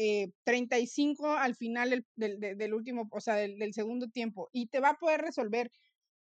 [0.44, 4.98] 35 eh, al final del, último, o sea, del, segundo tiempo y te va a
[4.98, 5.72] poder resolver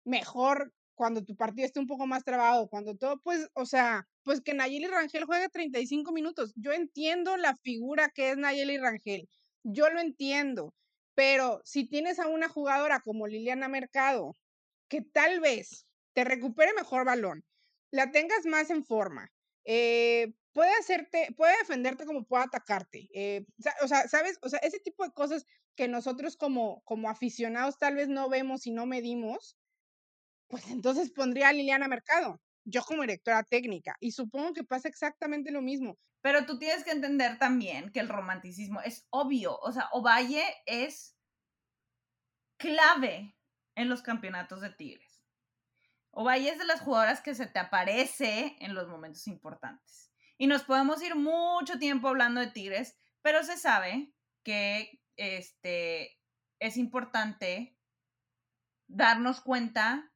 [0.05, 4.39] mejor cuando tu partido esté un poco más trabado, cuando todo, pues, o sea, pues
[4.39, 6.53] que Nayeli Rangel juegue 35 minutos.
[6.55, 9.27] Yo entiendo la figura que es Nayeli Rangel,
[9.63, 10.73] yo lo entiendo,
[11.15, 14.37] pero si tienes a una jugadora como Liliana Mercado,
[14.87, 17.43] que tal vez te recupere mejor balón,
[17.91, 19.33] la tengas más en forma,
[19.67, 23.09] eh, puede hacerte, puede defenderte como puede atacarte.
[23.13, 23.45] Eh,
[23.83, 24.39] o sea, ¿sabes?
[24.41, 28.65] O sea, ese tipo de cosas que nosotros como, como aficionados tal vez no vemos
[28.65, 29.57] y no medimos,
[30.47, 35.51] pues entonces pondría a Liliana Mercado, yo como directora técnica, y supongo que pasa exactamente
[35.51, 35.99] lo mismo.
[36.21, 41.15] Pero tú tienes que entender también que el romanticismo es obvio, o sea, Ovalle es
[42.57, 43.35] clave
[43.75, 45.06] en los campeonatos de Tigres.
[46.19, 50.11] Ovalle es de las jugadoras que se te aparece en los momentos importantes.
[50.39, 54.11] Y nos podemos ir mucho tiempo hablando de Tigres, pero se sabe
[54.43, 56.19] que este,
[56.57, 57.77] es importante
[58.87, 60.11] darnos cuenta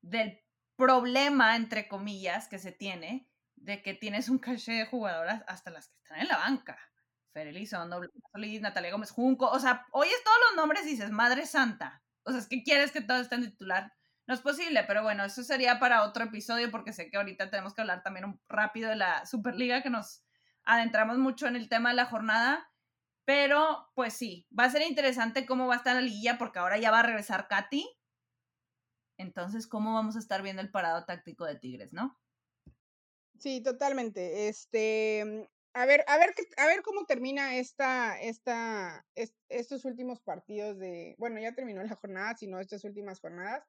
[0.00, 0.40] del
[0.74, 5.88] problema, entre comillas, que se tiene de que tienes un caché de jugadoras hasta las
[5.88, 6.78] que están en la banca.
[7.34, 8.00] Fer Elizondo,
[8.32, 9.50] Solís, Natalia Gómez Junco.
[9.50, 12.02] O sea, oyes todos los nombres y dices, Madre Santa.
[12.22, 13.92] O sea, es que quieres que todos estén titular
[14.26, 17.74] no es posible, pero bueno, eso sería para otro episodio porque sé que ahorita tenemos
[17.74, 20.24] que hablar también rápido de la Superliga, que nos
[20.64, 22.70] adentramos mucho en el tema de la jornada.
[23.24, 26.78] Pero pues sí, va a ser interesante cómo va a estar la liguilla porque ahora
[26.78, 27.84] ya va a regresar Katy.
[29.18, 32.20] Entonces, ¿cómo vamos a estar viendo el parado táctico de Tigres, no?
[33.38, 34.48] Sí, totalmente.
[34.48, 39.04] Este, a ver, a ver, a ver cómo termina esta, esta,
[39.48, 43.64] estos últimos partidos de, bueno, ya terminó la jornada, sino estas últimas jornadas.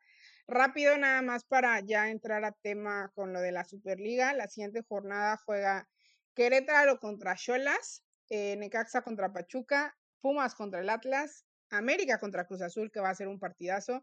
[0.48, 4.34] Rápido nada más para ya entrar a tema con lo de la Superliga.
[4.34, 5.90] La siguiente jornada juega
[6.36, 12.92] Querétaro contra Cholas, eh, Necaxa contra Pachuca, Pumas contra el Atlas, América contra Cruz Azul,
[12.92, 14.02] que va a ser un partidazo,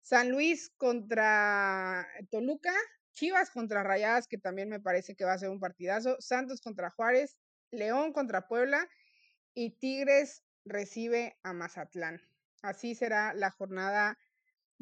[0.00, 2.72] San Luis contra Toluca,
[3.12, 6.88] Chivas contra Rayadas, que también me parece que va a ser un partidazo, Santos contra
[6.88, 7.36] Juárez,
[7.70, 8.88] León contra Puebla
[9.52, 12.18] y Tigres recibe a Mazatlán.
[12.62, 14.16] Así será la jornada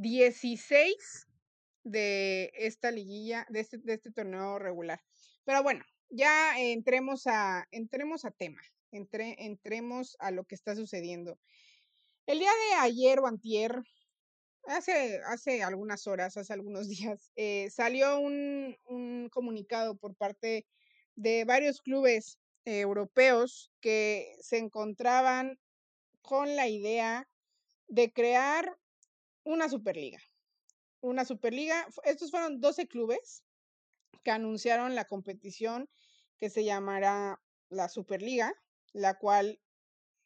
[0.00, 1.28] 16
[1.84, 4.98] de esta liguilla, de este, de este torneo regular.
[5.44, 11.38] Pero bueno, ya entremos a, entremos a tema, entre, entremos a lo que está sucediendo.
[12.24, 13.82] El día de ayer o antier,
[14.64, 20.66] hace, hace algunas horas, hace algunos días, eh, salió un, un, comunicado por parte
[21.14, 25.58] de varios clubes europeos que se encontraban
[26.22, 27.28] con la idea
[27.88, 28.78] de crear
[29.44, 30.20] una Superliga.
[31.00, 31.86] Una Superliga.
[32.04, 33.42] Estos fueron 12 clubes
[34.22, 35.88] que anunciaron la competición
[36.38, 38.52] que se llamará la Superliga,
[38.92, 39.60] la cual,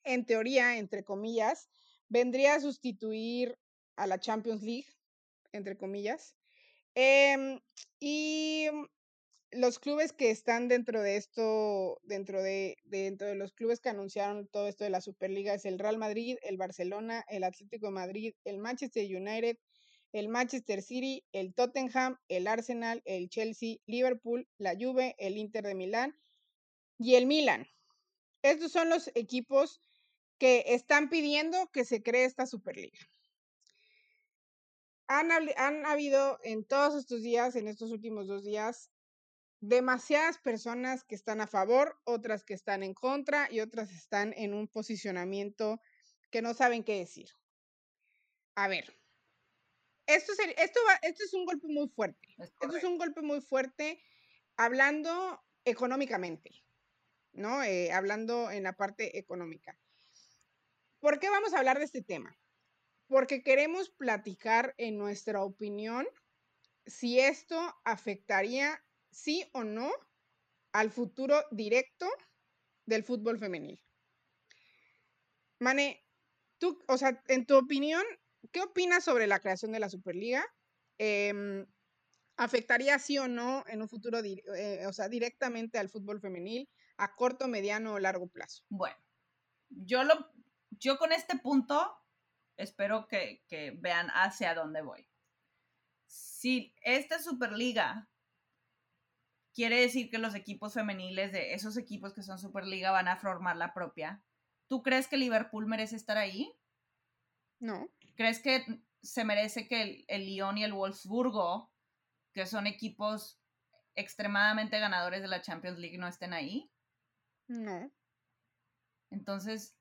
[0.05, 1.69] en teoría, entre comillas,
[2.09, 3.59] vendría a sustituir
[3.97, 4.89] a la Champions League,
[5.53, 6.35] entre comillas.
[6.95, 7.61] Em,
[8.01, 8.69] y
[9.55, 14.49] los clubes que están dentro de esto, dentro de, dentro de los clubes que anunciaron
[14.49, 18.35] todo esto de la Superliga es el Real Madrid, el Barcelona, el Atlético de Madrid,
[18.45, 19.57] el Manchester United,
[20.13, 25.75] el Manchester City, el Tottenham, el Arsenal, el Chelsea, Liverpool, la Juve, el Inter de
[25.75, 26.17] Milán
[26.99, 27.67] y el Milan.
[28.43, 29.81] Estos son los equipos
[30.39, 32.99] que están pidiendo que se cree esta Superliga.
[35.07, 38.91] Han, han habido en todos estos días, en estos últimos dos días,
[39.69, 44.55] demasiadas personas que están a favor, otras que están en contra y otras están en
[44.55, 45.81] un posicionamiento
[46.31, 47.31] que no saben qué decir.
[48.57, 48.97] A ver,
[50.07, 52.29] esto, esto, esto es un golpe muy fuerte.
[52.39, 54.03] esto es un golpe muy fuerte
[54.57, 56.51] hablando económicamente,
[57.33, 57.63] ¿no?
[57.63, 59.79] Eh, hablando en la parte económica.
[61.01, 62.37] ¿Por qué vamos a hablar de este tema?
[63.07, 66.07] Porque queremos platicar en nuestra opinión
[66.87, 68.83] si esto afectaría
[69.15, 69.91] sí o no
[70.73, 72.07] al futuro directo
[72.85, 73.81] del fútbol femenil.
[75.61, 76.05] Mane,
[76.59, 78.03] tú, o sea, en tu opinión,
[78.53, 80.45] ¿qué opinas sobre la creación de la Superliga?
[80.99, 81.67] Em,
[82.37, 87.15] ¿Afectaría sí o no en un futuro, eh, o sea, directamente al fútbol femenil a
[87.15, 88.65] corto, mediano o largo plazo?
[88.69, 88.97] Bueno,
[89.69, 90.15] yo, lo,
[90.71, 91.97] yo con este punto
[92.57, 95.09] espero que, que vean hacia dónde voy.
[96.07, 98.09] Si esta Superliga
[99.55, 103.57] quiere decir que los equipos femeniles de esos equipos que son Superliga van a formar
[103.57, 104.23] la propia.
[104.69, 106.53] ¿Tú crees que Liverpool merece estar ahí?
[107.61, 107.89] No.
[108.17, 108.65] ¿Crees que
[109.03, 111.71] se merece que el, el Lyon y el Wolfsburgo,
[112.33, 113.41] que son equipos
[113.95, 116.71] extremadamente ganadores de la Champions League no estén ahí.
[117.47, 117.91] No.
[119.11, 119.77] Entonces,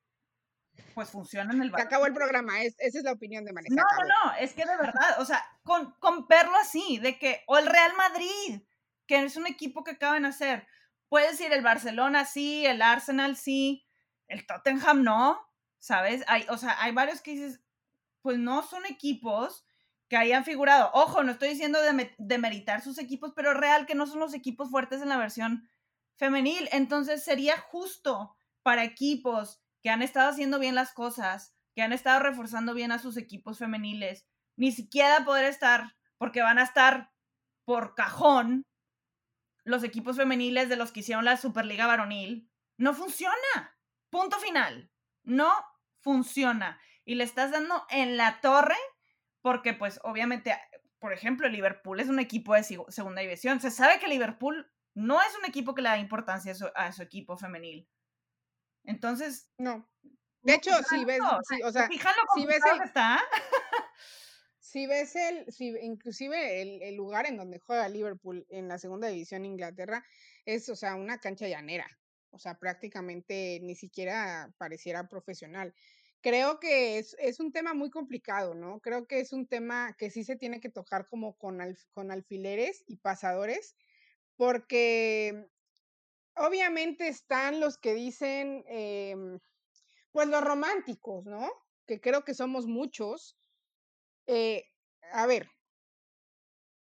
[0.93, 3.69] pues funciona en el Se acabó el programa, esa es la opinión de María.
[3.71, 7.43] No, no, no, es que de verdad, o sea, con, con verlo así, de que,
[7.47, 8.61] o el Real Madrid,
[9.07, 10.67] que es un equipo que acaban de hacer,
[11.09, 13.85] puedes decir el Barcelona sí, el Arsenal sí,
[14.27, 15.39] el Tottenham no,
[15.79, 16.23] ¿sabes?
[16.27, 17.61] Hay, o sea, hay varios que dices,
[18.21, 19.65] pues no son equipos
[20.07, 20.89] que hayan figurado.
[20.93, 24.33] Ojo, no estoy diciendo de, de meritar sus equipos, pero real que no son los
[24.33, 25.69] equipos fuertes en la versión
[26.15, 26.69] femenil.
[26.71, 32.21] Entonces sería justo para equipos que han estado haciendo bien las cosas, que han estado
[32.21, 37.11] reforzando bien a sus equipos femeniles, ni siquiera poder estar, porque van a estar
[37.65, 38.65] por cajón
[39.63, 42.49] los equipos femeniles de los que hicieron la Superliga varonil.
[42.77, 43.77] No funciona.
[44.09, 44.91] Punto final.
[45.23, 45.51] No
[45.99, 46.79] funciona.
[47.05, 48.77] Y le estás dando en la torre
[49.41, 50.57] porque pues obviamente,
[50.99, 53.59] por ejemplo, Liverpool es un equipo de segunda división.
[53.59, 57.37] Se sabe que Liverpool no es un equipo que le da importancia a su equipo
[57.37, 57.89] femenil.
[58.85, 59.49] Entonces.
[59.57, 59.89] No.
[60.41, 63.21] De hecho, si ves, o sea, si ves el, está?
[64.73, 69.07] Si ves el, si inclusive el, el, lugar en donde juega Liverpool en la segunda
[69.07, 70.03] división Inglaterra
[70.45, 71.85] es, o sea, una cancha llanera.
[72.31, 75.75] O sea, prácticamente ni siquiera pareciera profesional.
[76.21, 78.79] Creo que es, es un tema muy complicado, ¿no?
[78.79, 81.59] Creo que es un tema que sí se tiene que tocar como con,
[81.91, 83.75] con alfileres y pasadores,
[84.37, 85.51] porque
[86.35, 89.39] obviamente están los que dicen, em,
[90.11, 91.47] pues los románticos, ¿no?
[91.85, 93.37] Que creo que somos muchos.
[94.27, 94.65] Eh,
[95.11, 95.49] a ver,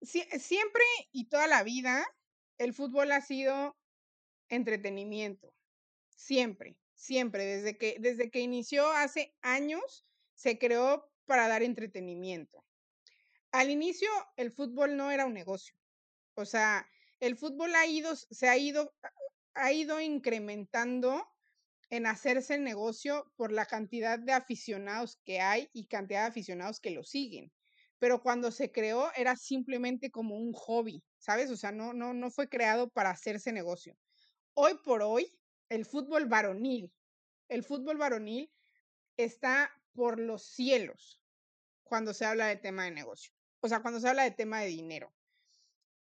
[0.03, 2.07] siempre y toda la vida
[2.59, 3.77] el fútbol ha sido
[4.48, 5.55] entretenimiento.
[6.11, 7.44] Siempre, siempre.
[7.44, 12.64] Desde que, desde que inició hace años, se creó para dar entretenimiento.
[13.53, 15.74] Al inicio, el fútbol no era un negocio.
[16.35, 16.88] O sea,
[17.20, 18.92] el fútbol ha ido, se ha ido
[19.59, 21.27] ha ido incrementando
[21.90, 26.81] en hacerse el negocio por la cantidad de aficionados que hay y cantidad de aficionados
[26.81, 27.53] que lo siguen.
[27.98, 31.51] Pero cuando se creó era simplemente como un hobby, ¿sabes?
[31.51, 33.96] O sea, no, no, no fue creado para hacerse negocio.
[34.55, 36.92] Hoy por hoy, el fútbol varonil,
[37.48, 38.53] el fútbol varonil
[39.16, 41.20] está por los cielos
[41.83, 43.33] cuando se habla de tema de negocio.
[43.61, 45.12] O sea, cuando se habla de tema de dinero.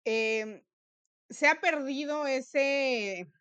[0.04, 0.64] Eh,
[1.30, 3.32] se ha perdido ese,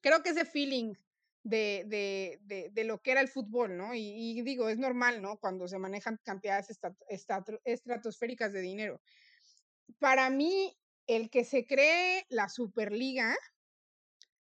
[0.00, 0.94] creo que ese feeling
[1.42, 3.94] de, de, de, lo que era el fútbol, ¿no?
[3.94, 5.38] Y, digo, es normal, ¿no?
[5.38, 6.68] Cuando se manejan cantidades
[7.64, 9.00] estratosféricas de dinero.
[9.98, 10.76] Para mí,
[11.06, 13.36] el que se cree la Superliga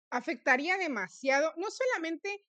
[0.09, 2.45] afectaría demasiado, no solamente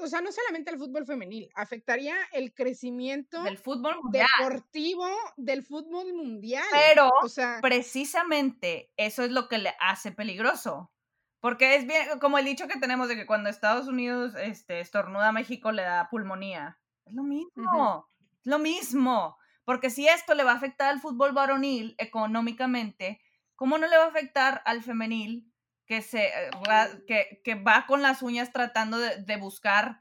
[0.00, 6.14] o, sea, no solamente al fútbol femenil, afectaría el crecimiento del fútbol deportivo del fútbol
[6.14, 6.64] mundial.
[6.70, 10.92] Pero o sea, precisamente eso es lo que le hace peligroso.
[11.42, 15.30] Porque es bien, como el dicho que tenemos de que cuando Estados Unidos este, estornuda
[15.30, 16.78] a México le da pulmonía.
[17.04, 19.36] Es lo mismo, es lo mismo.
[19.64, 23.20] Porque si esto le va a afectar al fútbol varonil económicamente,
[23.56, 25.52] ¿cómo no le va a afectar al femenil
[25.84, 30.00] que, se, eh, que, va con las uñas tratando de, buscar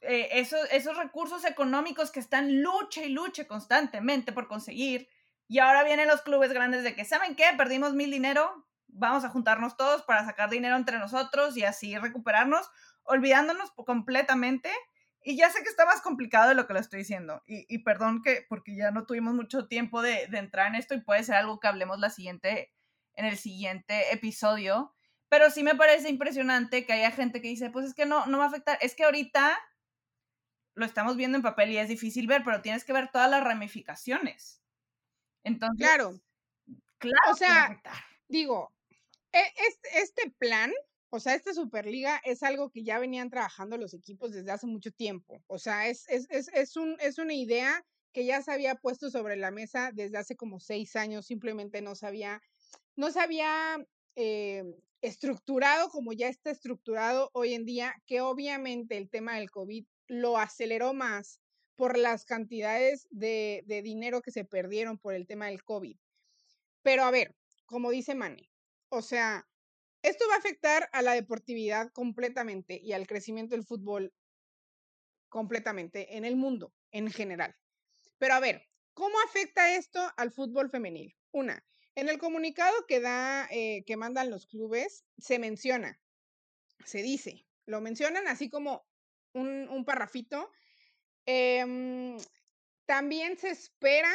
[0.00, 5.10] eh, esos, esos recursos económicos que están lucha y lucha constantemente por conseguir.
[5.48, 7.44] Y ahora vienen los clubes grandes de que, ¿saben qué?
[7.58, 8.66] Perdimos mil dinero,
[8.98, 12.70] vamos a juntarnos todos para sacar dinero entre nosotros y así recuperarnos,
[13.02, 14.70] olvidándonos completamente.
[15.22, 17.42] Y ya sé que está más complicado de lo que lo estoy diciendo.
[17.46, 21.00] Y, perdón que, porque ya no tuvimos mucho tiempo de, de, entrar en esto y
[21.00, 22.72] puede ser algo que hablemos la siguiente
[23.14, 24.94] en el siguiente episodio.
[25.28, 28.38] Pero sí me parece impresionante que haya gente que dice, pues es que no, no
[28.38, 28.78] va a afectar.
[28.80, 29.58] Es que ahorita
[30.74, 33.42] lo estamos viendo en papel y es difícil ver, pero tienes que ver todas las
[33.42, 34.62] ramificaciones.
[35.42, 36.20] Entonces, claro.
[36.98, 37.32] Claro.
[37.32, 37.80] O sea,
[38.28, 38.75] digo,
[39.32, 40.72] este, este plan,
[41.10, 44.90] o sea, esta Superliga es algo que ya venían trabajando los equipos desde hace mucho
[44.90, 45.42] tiempo.
[45.46, 49.10] O sea, es, es, es, es, un, es una idea que ya se había puesto
[49.10, 52.40] sobre la mesa desde hace como seis años, simplemente no se había
[52.96, 53.76] no se había
[54.14, 54.64] eh,
[55.02, 60.38] estructurado como ya está estructurado hoy en día, que obviamente el tema del COVID lo
[60.38, 61.40] aceleró más
[61.76, 65.98] por las cantidades de, de dinero que se perdieron por el tema del COVID.
[66.82, 68.48] Pero a ver, como dice Mane,
[68.96, 69.46] o sea,
[70.02, 74.12] esto va a afectar a la deportividad completamente y al crecimiento del fútbol
[75.28, 77.54] completamente en el mundo en general.
[78.18, 78.62] Pero a ver,
[78.94, 81.14] ¿cómo afecta esto al fútbol femenil?
[81.32, 86.00] Una, en el comunicado que da, eh, que mandan los clubes, se menciona,
[86.84, 88.86] se dice, lo mencionan así como
[89.32, 90.50] un, un parrafito.
[91.26, 92.16] Em,
[92.86, 94.14] también se espera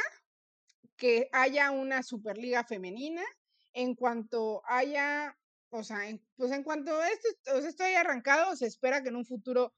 [0.95, 3.23] que haya una superliga femenina,
[3.73, 5.37] en cuanto haya,
[5.69, 5.99] o sea,
[6.35, 9.73] pues en cuanto esto, esto haya arrancado, se espera que en un futuro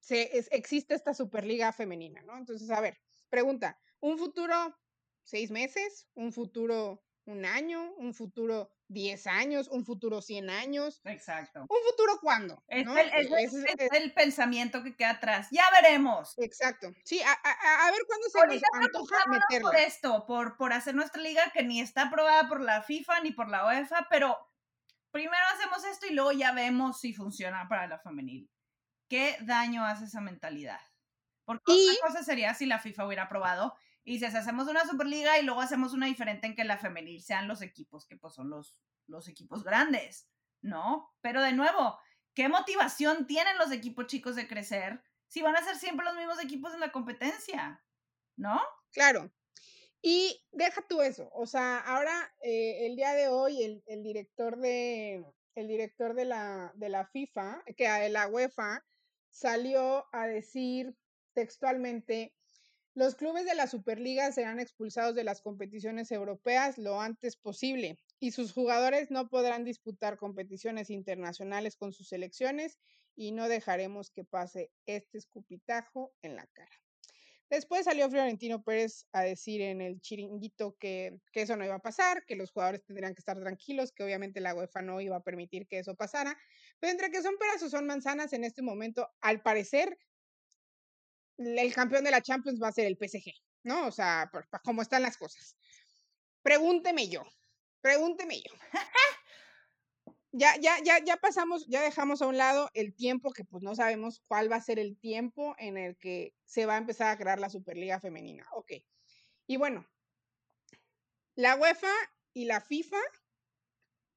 [0.00, 2.36] se, existe esta superliga femenina, ¿no?
[2.36, 4.54] Entonces, a ver, pregunta, ¿un futuro
[5.22, 6.06] seis meses?
[6.14, 7.92] ¿Un futuro un año?
[7.96, 11.00] ¿Un futuro 10 años, un futuro 100 años.
[11.04, 11.60] Exacto.
[11.62, 12.62] ¿Un futuro cuándo?
[12.68, 12.86] Es,
[13.92, 15.48] el, pensamiento que queda atrás.
[15.50, 16.34] Ya veremos.
[16.38, 16.92] Exacto.
[17.04, 19.70] Sí, a, ver cuándo se nos antoja meterlo.
[19.70, 23.32] Por esto, por, por hacer nuestra liga que ni está aprobada por la FIFA ni
[23.32, 24.36] por la UEFA, pero
[25.10, 28.50] primero hacemos esto y luego ya vemos si funciona para la femenil.
[29.08, 30.80] ¿Qué daño hace esa mentalidad?
[31.44, 33.76] Porque otra cosa sería si la FIFA hubiera aprobado
[34.06, 37.48] y si hacemos una Superliga y luego hacemos una diferente en que la femenil sean
[37.48, 40.30] los equipos que pues son los, los equipos grandes,
[40.62, 41.12] ¿no?
[41.20, 41.98] Pero de nuevo,
[42.32, 46.40] ¿qué motivación tienen los equipos chicos de crecer si van a ser siempre los mismos
[46.40, 47.84] equipos en la competencia?
[48.36, 48.60] ¿No?
[48.92, 49.32] Claro.
[50.00, 54.56] Y deja tú eso, o sea, ahora eh, el día de hoy el, el director
[54.56, 55.24] de
[55.56, 58.86] el director de la, de la FIFA, que de la UEFA,
[59.30, 60.94] salió a decir
[61.32, 62.36] textualmente
[62.96, 68.30] los clubes de la Superliga serán expulsados de las competiciones europeas lo antes posible y
[68.30, 72.78] sus jugadores no podrán disputar competiciones internacionales con sus selecciones
[73.14, 76.72] y no dejaremos que pase este escupitajo en la cara.
[77.50, 81.82] Después salió Florentino Pérez a decir en el chiringuito que, que, eso no iba a
[81.82, 85.22] pasar, que los jugadores tendrían que estar tranquilos, que obviamente la UEFA no iba a
[85.22, 86.36] permitir que eso pasara.
[86.80, 89.96] Pero entre que son peras o son manzanas, en este momento, al parecer,
[91.38, 93.32] el campeón de la Champions va a ser el PSG,
[93.64, 93.86] ¿no?
[93.86, 95.56] O sea, por, cómo están las cosas.
[96.42, 97.22] Pregúnteme yo,
[97.80, 98.52] pregúnteme yo.
[100.32, 103.74] ya, ya, ya, ya pasamos, ya dejamos a un lado el tiempo que pues no
[103.74, 107.18] sabemos cuál va a ser el tiempo en el que se va a empezar a
[107.18, 108.46] crear la Superliga Femenina.
[108.52, 108.72] Ok.
[109.46, 109.86] Y bueno,
[111.34, 111.92] la UEFA
[112.32, 112.98] y la FIFA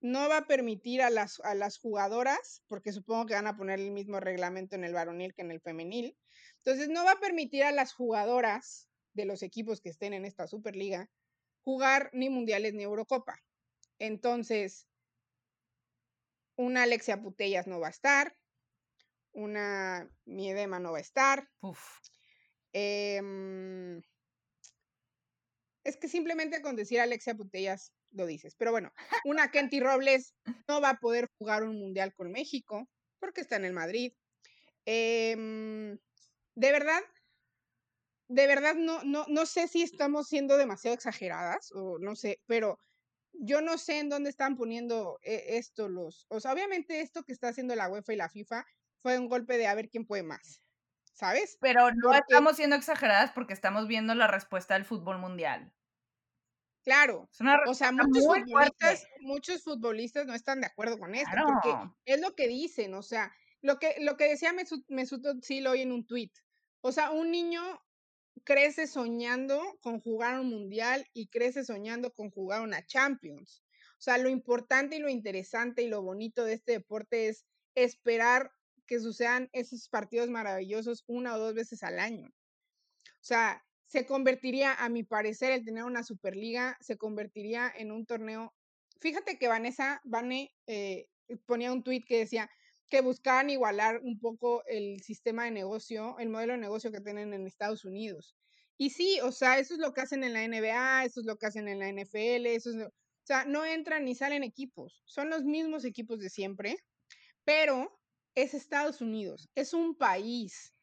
[0.01, 3.79] no va a permitir a las, a las jugadoras, porque supongo que van a poner
[3.79, 6.15] el mismo reglamento en el varonil que en el femenil,
[6.59, 10.47] entonces, no va a permitir a las jugadoras de los equipos que estén en esta
[10.47, 11.09] Superliga
[11.63, 13.41] jugar ni mundiales ni Eurocopa.
[13.97, 14.87] Entonces,
[16.55, 18.35] una Alexia Putellas no va a estar,
[19.31, 21.49] una Miedema no va a estar.
[22.73, 24.01] Em,
[25.83, 28.55] es que simplemente con decir Alexia Putellas lo dices.
[28.55, 28.91] Pero bueno,
[29.25, 30.33] una Kenty Robles
[30.67, 32.87] no va a poder jugar un mundial con México
[33.19, 34.13] porque está en el Madrid.
[34.85, 35.97] Eh,
[36.55, 37.01] de verdad,
[38.27, 42.79] de verdad no, no, no sé si estamos siendo demasiado exageradas o no sé, pero
[43.33, 47.31] yo no sé en dónde están poniendo eh, esto los, o sea, obviamente esto que
[47.31, 48.65] está haciendo la UEFA y la FIFA
[49.01, 50.61] fue un golpe de a ver quién puede más,
[51.13, 51.57] ¿sabes?
[51.61, 55.73] Pero no estamos siendo exageradas porque estamos viendo la respuesta del fútbol mundial.
[56.83, 57.29] Claro,
[57.67, 62.35] o sea, muchos futbolistas, muchos futbolistas no están de acuerdo con esto, porque es lo
[62.35, 66.05] que dicen, o sea, lo que, lo que decía Mesut, Mesut Özil hoy en un
[66.07, 66.31] tweet,
[66.81, 67.61] o sea, un niño
[68.43, 73.63] crece soñando con jugar un mundial y crece soñando con jugar una Champions.
[73.97, 78.51] O sea, lo importante y lo interesante y lo bonito de este deporte es esperar
[78.87, 82.29] que sucedan esos partidos maravillosos una o dos veces al año.
[82.29, 88.05] O sea, se convertiría, a mi parecer, el tener una Superliga, se convertiría en un
[88.05, 88.53] torneo.
[89.01, 91.07] Fíjate que Vanessa, Vane, eh,
[91.47, 92.51] ponía un tweet que decía,
[92.87, 97.33] que buscaban igualar un poco el sistema de negocio, el modelo de negocio que tienen
[97.33, 98.35] en Estados Unidos.
[98.77, 101.37] Y sí, o sea, eso es lo que hacen en la NBA, eso es lo
[101.37, 102.91] que hacen en la NFL, eso es o
[103.23, 106.77] sea, no entran ni salen equipos, son los mismos equipos de siempre,
[107.43, 107.99] pero
[108.35, 110.73] es Estados Unidos, es un país.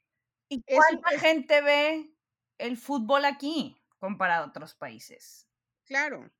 [0.48, 2.15] ¿Y cuánta gente ve
[2.58, 5.46] el fútbol aquí comparado a otros países?
[5.84, 6.30] Claro.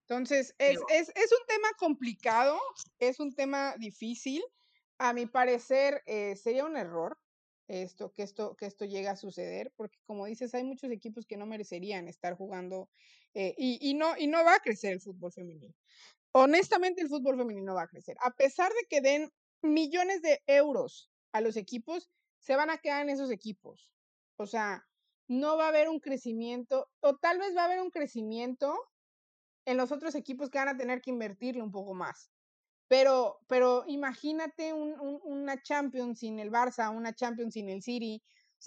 [0.00, 2.58] Entonces, es, es, es, un tema complicado,
[2.98, 4.42] es un tema difícil.
[4.98, 7.18] A mi parecer, eh, sería un error
[7.68, 11.36] esto, que, esto, que esto llegue a suceder, porque como dices, hay muchos equipos que
[11.36, 12.88] no merecerían estar jugando
[13.34, 15.74] eh, y, y, no, y no va a crecer el fútbol femenino.
[16.32, 18.16] Honestamente, el fútbol femenino va a crecer.
[18.20, 23.02] A pesar de que den millones de euros a los equipos, se van a quedar
[23.02, 23.90] en esos equipos.
[24.36, 24.86] O sea,
[25.28, 28.74] no va a haber un crecimiento, o tal vez va a haber un crecimiento
[29.64, 32.30] en los otros equipos que van a tener que invertirle un poco más.
[32.88, 38.22] Pero, pero imagínate una Champions sin el Barça, una Champions sin el City.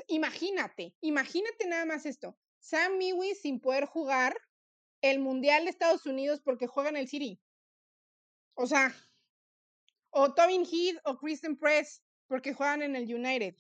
[0.08, 2.38] imagínate, imagínate nada más esto.
[2.60, 4.38] Sam Mewy sin poder jugar
[5.02, 7.40] el Mundial de Estados Unidos porque juega en el City.
[8.56, 8.94] O sea,
[10.10, 13.56] o Tobin Heath o Kristen Press porque juegan en el United.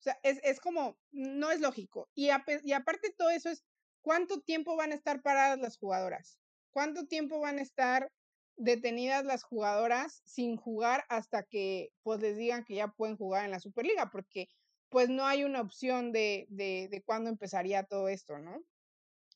[0.00, 2.08] O sea, es, como, no es lógico.
[2.14, 2.30] Y,
[2.64, 3.64] y aparte todo eso es
[4.00, 6.38] ¿cuánto tiempo van a estar paradas las jugadoras?
[6.70, 8.10] ¿Cuánto tiempo van a estar
[8.56, 13.50] detenidas las jugadoras sin jugar hasta que pues les digan que ya pueden jugar en
[13.50, 14.10] la Superliga?
[14.10, 14.48] Porque
[14.88, 18.64] pues no hay una opción de, de, de cuándo empezaría todo esto, ¿no?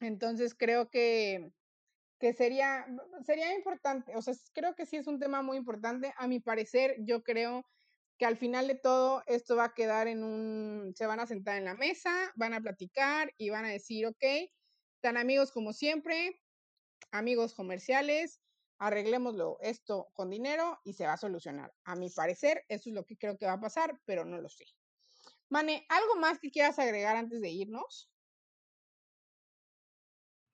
[0.01, 1.51] Entonces creo que,
[2.19, 2.87] que sería,
[3.25, 6.15] sería importante, o sea, creo que sí es un tema muy importante.
[6.17, 7.67] A mi parecer, yo creo
[8.19, 11.57] que al final de todo esto va a quedar en un, se van a sentar
[11.57, 14.25] en la mesa, van a platicar y van a decir, ok,
[15.01, 16.41] tan amigos como siempre,
[17.11, 18.41] amigos comerciales,
[18.79, 21.73] arreglémoslo esto con dinero y se va a solucionar.
[21.85, 24.49] A mi parecer, eso es lo que creo que va a pasar, pero no lo
[24.49, 24.65] sé.
[25.49, 28.11] Mane, ¿algo más que quieras agregar antes de irnos?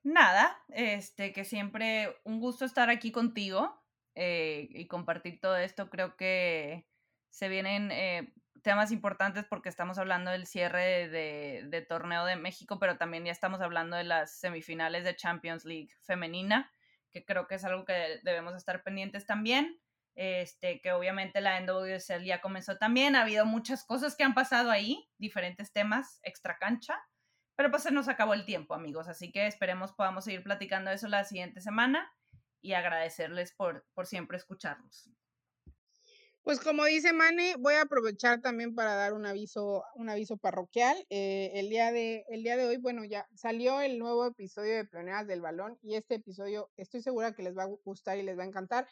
[0.02, 3.82] Nada, este, que siempre un gusto estar aquí contigo
[4.14, 5.90] eh, y compartir todo esto.
[5.90, 6.86] Creo que
[7.30, 12.96] se vienen eh, temas importantes porque estamos hablando del cierre de, torneo de México, pero
[12.96, 16.70] también ya estamos hablando de las semifinales de Champions League femenina,
[17.10, 19.80] que creo que es algo que debemos estar pendientes también.
[20.16, 24.70] Este, que obviamente la NWSL ya comenzó también, ha habido muchas cosas que han pasado
[24.70, 27.00] ahí, diferentes temas extra cancha,
[27.54, 31.06] pero pues se nos acabó el tiempo, amigos, así que esperemos podamos seguir platicando eso
[31.06, 32.12] la siguiente semana
[32.60, 35.10] y agradecerles por, por siempre escucharnos.
[36.42, 40.96] Pues como dice Mane, voy a aprovechar también para dar un aviso, un aviso parroquial.
[41.10, 44.86] Eh, el, día de, el día de hoy, bueno, ya salió el nuevo episodio de
[44.86, 48.38] Pioneras del Balón y este episodio estoy segura que les va a gustar y les
[48.38, 48.88] va a encantar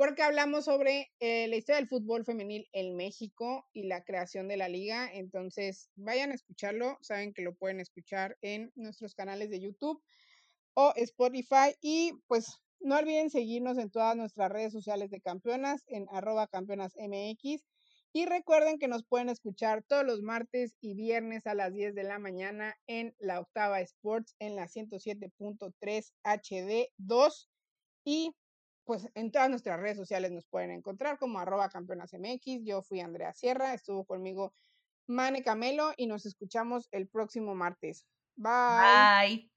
[0.00, 4.56] porque hablamos sobre eh, la historia del fútbol femenil en México y la creación de
[4.56, 5.10] la liga.
[5.12, 6.96] Entonces, vayan a escucharlo.
[7.02, 10.02] Saben que lo pueden escuchar en nuestros canales de YouTube
[10.72, 11.76] o Spotify.
[11.82, 16.94] Y pues no olviden seguirnos en todas nuestras redes sociales de campeonas, en arroba campeonas
[16.96, 17.64] MX.
[18.12, 22.02] Y recuerden que nos pueden escuchar todos los martes y viernes a las 10 de
[22.02, 27.48] la mañana en la Octava Sports en la 107.3 HD2.
[28.04, 28.34] Y
[28.84, 32.64] pues en todas nuestras redes sociales nos pueden encontrar como arroba campeonas MX.
[32.64, 34.52] Yo fui Andrea Sierra, estuvo conmigo
[35.06, 38.06] Mane Camelo y nos escuchamos el próximo martes.
[38.34, 39.50] Bye.